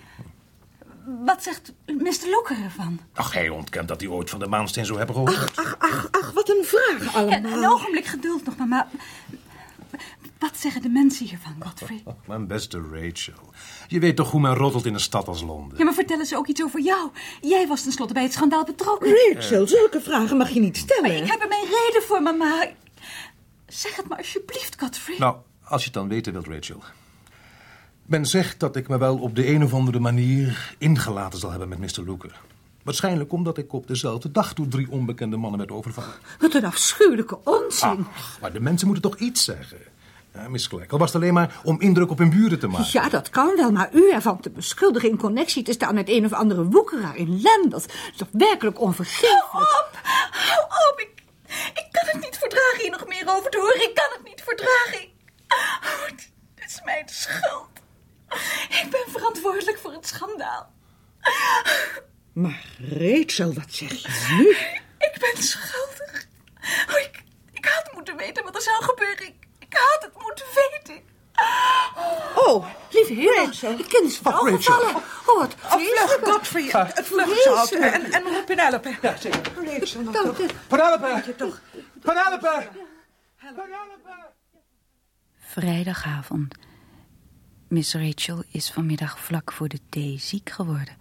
Wat 1.25 1.43
zegt 1.43 1.73
Mr. 1.85 2.29
Looker 2.29 2.63
ervan? 2.63 2.99
Ach, 3.13 3.33
hij 3.33 3.49
ontkent 3.49 3.87
dat 3.87 4.01
hij 4.01 4.09
ooit 4.09 4.29
van 4.29 4.39
de 4.39 4.47
maansteen 4.47 4.85
zou 4.85 4.97
hebben 4.97 5.15
gehoord. 5.15 5.57
Ach, 5.57 5.75
ach, 5.79 6.07
ach, 6.11 6.31
wat 6.31 6.49
een 6.49 6.63
vraag 6.65 7.13
Ja, 7.13 7.19
allemaal. 7.19 7.57
een 7.63 7.69
ogenblik 7.69 8.05
geduld 8.05 8.45
nog, 8.45 8.57
mama. 8.57 8.87
Wat 10.39 10.57
zeggen 10.57 10.81
de 10.81 10.89
mensen 10.89 11.25
hiervan, 11.25 11.55
Godfrey? 11.59 12.03
Mijn 12.27 12.47
beste 12.47 12.81
Rachel. 12.91 13.53
Je 13.87 13.99
weet 13.99 14.15
toch 14.15 14.31
hoe 14.31 14.41
men 14.41 14.53
roddelt 14.53 14.85
in 14.85 14.93
een 14.93 14.99
stad 14.99 15.27
als 15.27 15.41
Londen? 15.41 15.77
Ja, 15.77 15.83
maar 15.83 15.93
vertellen 15.93 16.25
ze 16.25 16.37
ook 16.37 16.47
iets 16.47 16.63
over 16.63 16.81
jou? 16.81 17.09
Jij 17.41 17.67
was 17.67 17.83
tenslotte 17.83 18.13
bij 18.13 18.23
het 18.23 18.33
schandaal 18.33 18.63
betrokken. 18.63 19.33
Rachel, 19.33 19.67
zulke 19.67 20.01
vragen 20.01 20.37
mag 20.37 20.49
je 20.49 20.59
niet 20.59 20.77
stellen. 20.77 21.11
Maar 21.11 21.21
ik 21.21 21.31
heb 21.31 21.41
er 21.41 21.47
mijn 21.47 21.65
reden 21.65 22.03
voor, 22.07 22.21
mama. 22.21 22.67
Zeg 23.67 23.95
het 23.95 24.07
maar 24.07 24.17
alsjeblieft, 24.17 24.79
Godfrey. 24.79 25.15
Nou, 25.17 25.35
als 25.63 25.81
je 25.81 25.85
het 25.85 25.97
dan 25.97 26.07
weten 26.07 26.33
wilt, 26.33 26.47
Rachel. 26.47 26.83
Men 28.05 28.25
zegt 28.25 28.59
dat 28.59 28.75
ik 28.75 28.87
me 28.87 28.97
wel 28.97 29.17
op 29.17 29.35
de 29.35 29.47
een 29.47 29.63
of 29.63 29.73
andere 29.73 29.99
manier 29.99 30.75
ingelaten 30.77 31.39
zal 31.39 31.49
hebben 31.49 31.69
met 31.69 31.79
Mr. 31.79 32.03
Looker. 32.05 32.41
Waarschijnlijk 32.83 33.31
omdat 33.31 33.57
ik 33.57 33.73
op 33.73 33.87
dezelfde 33.87 34.31
dag 34.31 34.53
door 34.53 34.67
drie 34.67 34.91
onbekende 34.91 35.37
mannen 35.37 35.59
werd 35.59 35.71
overvallen. 35.71 36.13
Wat 36.39 36.53
een 36.53 36.65
afschuwelijke 36.65 37.39
onzin. 37.43 38.05
Ach, 38.15 38.37
maar 38.41 38.53
de 38.53 38.59
mensen 38.59 38.87
moeten 38.87 39.11
toch 39.11 39.19
iets 39.19 39.43
zeggen? 39.43 39.77
Ja, 40.34 40.47
Miss 40.49 40.67
Clack, 40.67 40.91
al 40.91 40.97
was 40.97 41.13
het 41.13 41.21
alleen 41.21 41.34
maar 41.34 41.59
om 41.63 41.82
indruk 41.82 42.09
op 42.11 42.17
hun 42.17 42.30
buren 42.30 42.59
te 42.59 42.67
maken. 42.67 42.88
Ja, 42.91 43.09
dat 43.09 43.30
kan 43.30 43.55
wel, 43.55 43.71
maar 43.71 43.89
u 43.93 44.11
ervan 44.11 44.39
te 44.39 44.49
beschuldigen 44.49 45.09
in 45.09 45.17
connectie 45.17 45.63
te 45.63 45.71
staan 45.71 45.93
met 45.95 46.09
een 46.09 46.25
of 46.25 46.34
andere 46.34 46.63
woekeraar 46.65 47.15
in 47.15 47.41
Lambeth. 47.41 47.86
is 48.11 48.17
toch 48.17 48.27
werkelijk 48.32 48.80
onvergeeflijk. 48.80 49.43
Hou 49.49 49.63
op! 49.63 49.99
Hou 50.32 50.63
op! 50.91 50.99
Ik, 50.99 51.11
ik 51.73 51.88
kan 51.91 52.05
het 52.05 52.21
niet 52.21 52.38
verdragen 52.38 52.80
hier 52.82 52.91
nog 52.91 53.07
meer 53.07 53.23
over 53.27 53.49
te 53.51 53.57
horen. 53.57 53.89
Ik 53.89 53.95
kan 53.95 54.09
het 54.17 54.23
niet 54.23 54.41
verdragen. 54.45 55.01
Ik- 55.01 55.17
Oh, 55.49 56.05
het 56.05 56.30
is 56.65 56.82
mijn 56.86 57.09
schuld. 57.09 57.67
schandaal. 60.01 60.71
Maar 62.34 62.65
Rachel, 62.80 63.53
wat 63.53 63.65
zeg 63.73 63.89
je 63.91 64.36
nu? 64.38 64.49
Ik 65.07 65.17
ben 65.19 65.43
schuldig. 65.43 66.25
Oh, 66.89 66.99
ik, 66.99 67.23
ik 67.51 67.65
had 67.65 67.93
moeten 67.93 68.17
weten 68.17 68.43
wat 68.43 68.55
er 68.55 68.61
zou 68.61 68.84
gebeuren. 68.84 69.25
Ik, 69.27 69.34
ik 69.70 69.78
had 69.78 70.03
het 70.03 70.24
moeten 70.24 70.45
weten. 70.55 71.07
Oh, 72.36 72.65
Lieve 72.91 73.13
hemel, 73.13 73.45
Rachel. 73.45 73.78
het 73.78 73.88
kind 73.88 74.03
is 74.05 74.17
flauw 74.17 74.47
Rachel. 74.47 74.74
gevallen. 74.74 74.95
Oh, 75.26 75.38
wat 75.38 75.55
vlug, 75.57 75.93
vreselijk. 75.93 76.26
Godfrey, 76.28 76.70
het 76.93 77.05
vlugzout. 77.07 77.72
En, 77.72 78.11
en 78.11 78.24
roep 78.24 78.45
Penelope. 78.45 78.97
Ja, 79.01 79.17
zeker. 79.17 79.41
Rachel. 79.80 80.03
Penelope! 80.03 81.36
toch. 81.36 81.61
Penelope! 82.01 82.67
Penelope! 83.41 84.28
Vrijdagavond. 85.39 86.55
Miss 87.67 87.93
Rachel 87.93 88.43
is 88.51 88.72
vanmiddag 88.72 89.20
vlak 89.20 89.51
voor 89.51 89.67
de 89.67 89.80
thee 89.89 90.17
ziek 90.20 90.49
geworden. 90.49 90.97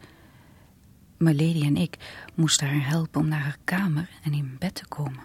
Lady 1.18 1.62
en 1.64 1.76
ik 1.76 1.96
moesten 2.34 2.66
haar 2.68 2.88
helpen 2.88 3.20
om 3.20 3.28
naar 3.28 3.40
haar 3.40 3.56
kamer 3.64 4.08
en 4.24 4.32
in 4.32 4.56
bed 4.58 4.74
te 4.74 4.86
komen. 4.88 5.20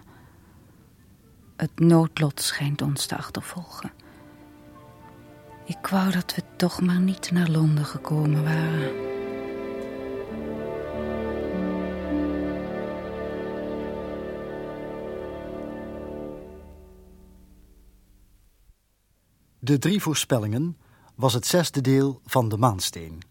Het 1.56 1.78
noodlot 1.78 2.40
schijnt 2.40 2.82
ons 2.82 3.06
te 3.06 3.16
achtervolgen. 3.16 3.92
Ik 5.64 5.86
wou 5.86 6.10
dat 6.10 6.34
we 6.34 6.42
toch 6.56 6.80
maar 6.80 7.00
niet 7.00 7.30
naar 7.30 7.48
Londen 7.48 7.84
gekomen 7.84 8.44
waren. 8.44 9.12
De 19.58 19.78
drie 19.78 20.02
voorspellingen 20.02 20.76
was 21.14 21.32
het 21.32 21.46
zesde 21.46 21.80
deel 21.80 22.20
van 22.24 22.48
De 22.48 22.56
Maansteen. 22.56 23.22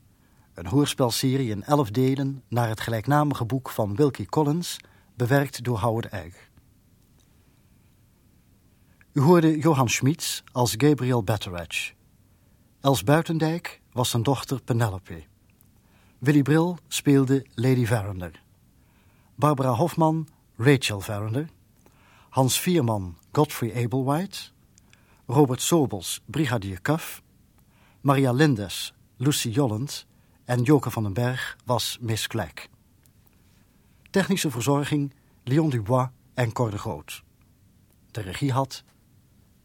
Een 0.53 0.65
hoorspelserie 0.65 1.49
in 1.49 1.63
elf 1.63 1.91
delen 1.91 2.43
naar 2.47 2.69
het 2.69 2.80
gelijknamige 2.80 3.45
boek 3.45 3.69
van 3.69 3.95
Wilkie 3.95 4.26
Collins, 4.26 4.78
bewerkt 5.15 5.63
door 5.63 5.80
Howard 5.80 6.05
Egg. 6.05 6.51
U 9.14 9.22
hoorde 9.22 9.59
Johan 9.59 9.89
Schmitz 9.89 10.41
als 10.51 10.74
Gabriel 10.78 11.24
Betteredge. 11.24 11.93
Els 12.82 13.03
Buitendijk 13.03 13.82
was 13.91 14.09
zijn 14.09 14.24
dochter 14.24 14.61
Penelope. 14.61 15.24
Willy 16.18 16.41
Brill 16.41 16.76
speelde 16.88 17.45
Lady 17.53 17.86
Verinder. 17.86 18.43
Barbara 19.36 19.74
Hofman 19.74 20.28
Rachel 20.57 20.99
Verinder. 21.01 21.49
Hans 22.30 22.59
Vierman 22.59 23.18
Godfrey 23.32 23.84
Ablewhite. 23.84 24.39
Robert 25.26 25.61
Sobels 25.61 26.22
Brigadier 26.26 26.82
Cuff. 26.82 27.22
Maria 28.01 28.32
Lindes 28.32 28.93
Lucy 29.18 29.49
Jolland 29.49 30.05
en 30.45 30.64
Joke 30.64 30.91
van 30.91 31.03
den 31.03 31.14
Berg 31.14 31.57
was 31.66 31.97
Miss 32.01 32.28
Clack. 32.28 32.70
Technische 34.09 34.51
verzorging 34.51 35.14
Leon 35.43 35.70
Dubois 35.70 36.09
en 36.34 36.51
Cor 36.51 36.70
de 36.70 36.78
Groot. 36.78 37.24
De 38.11 38.22
regie 38.22 38.51
had 38.51 38.84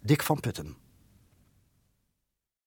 Dick 0.08 0.22
van 0.22 0.40
Putten. 0.40 0.87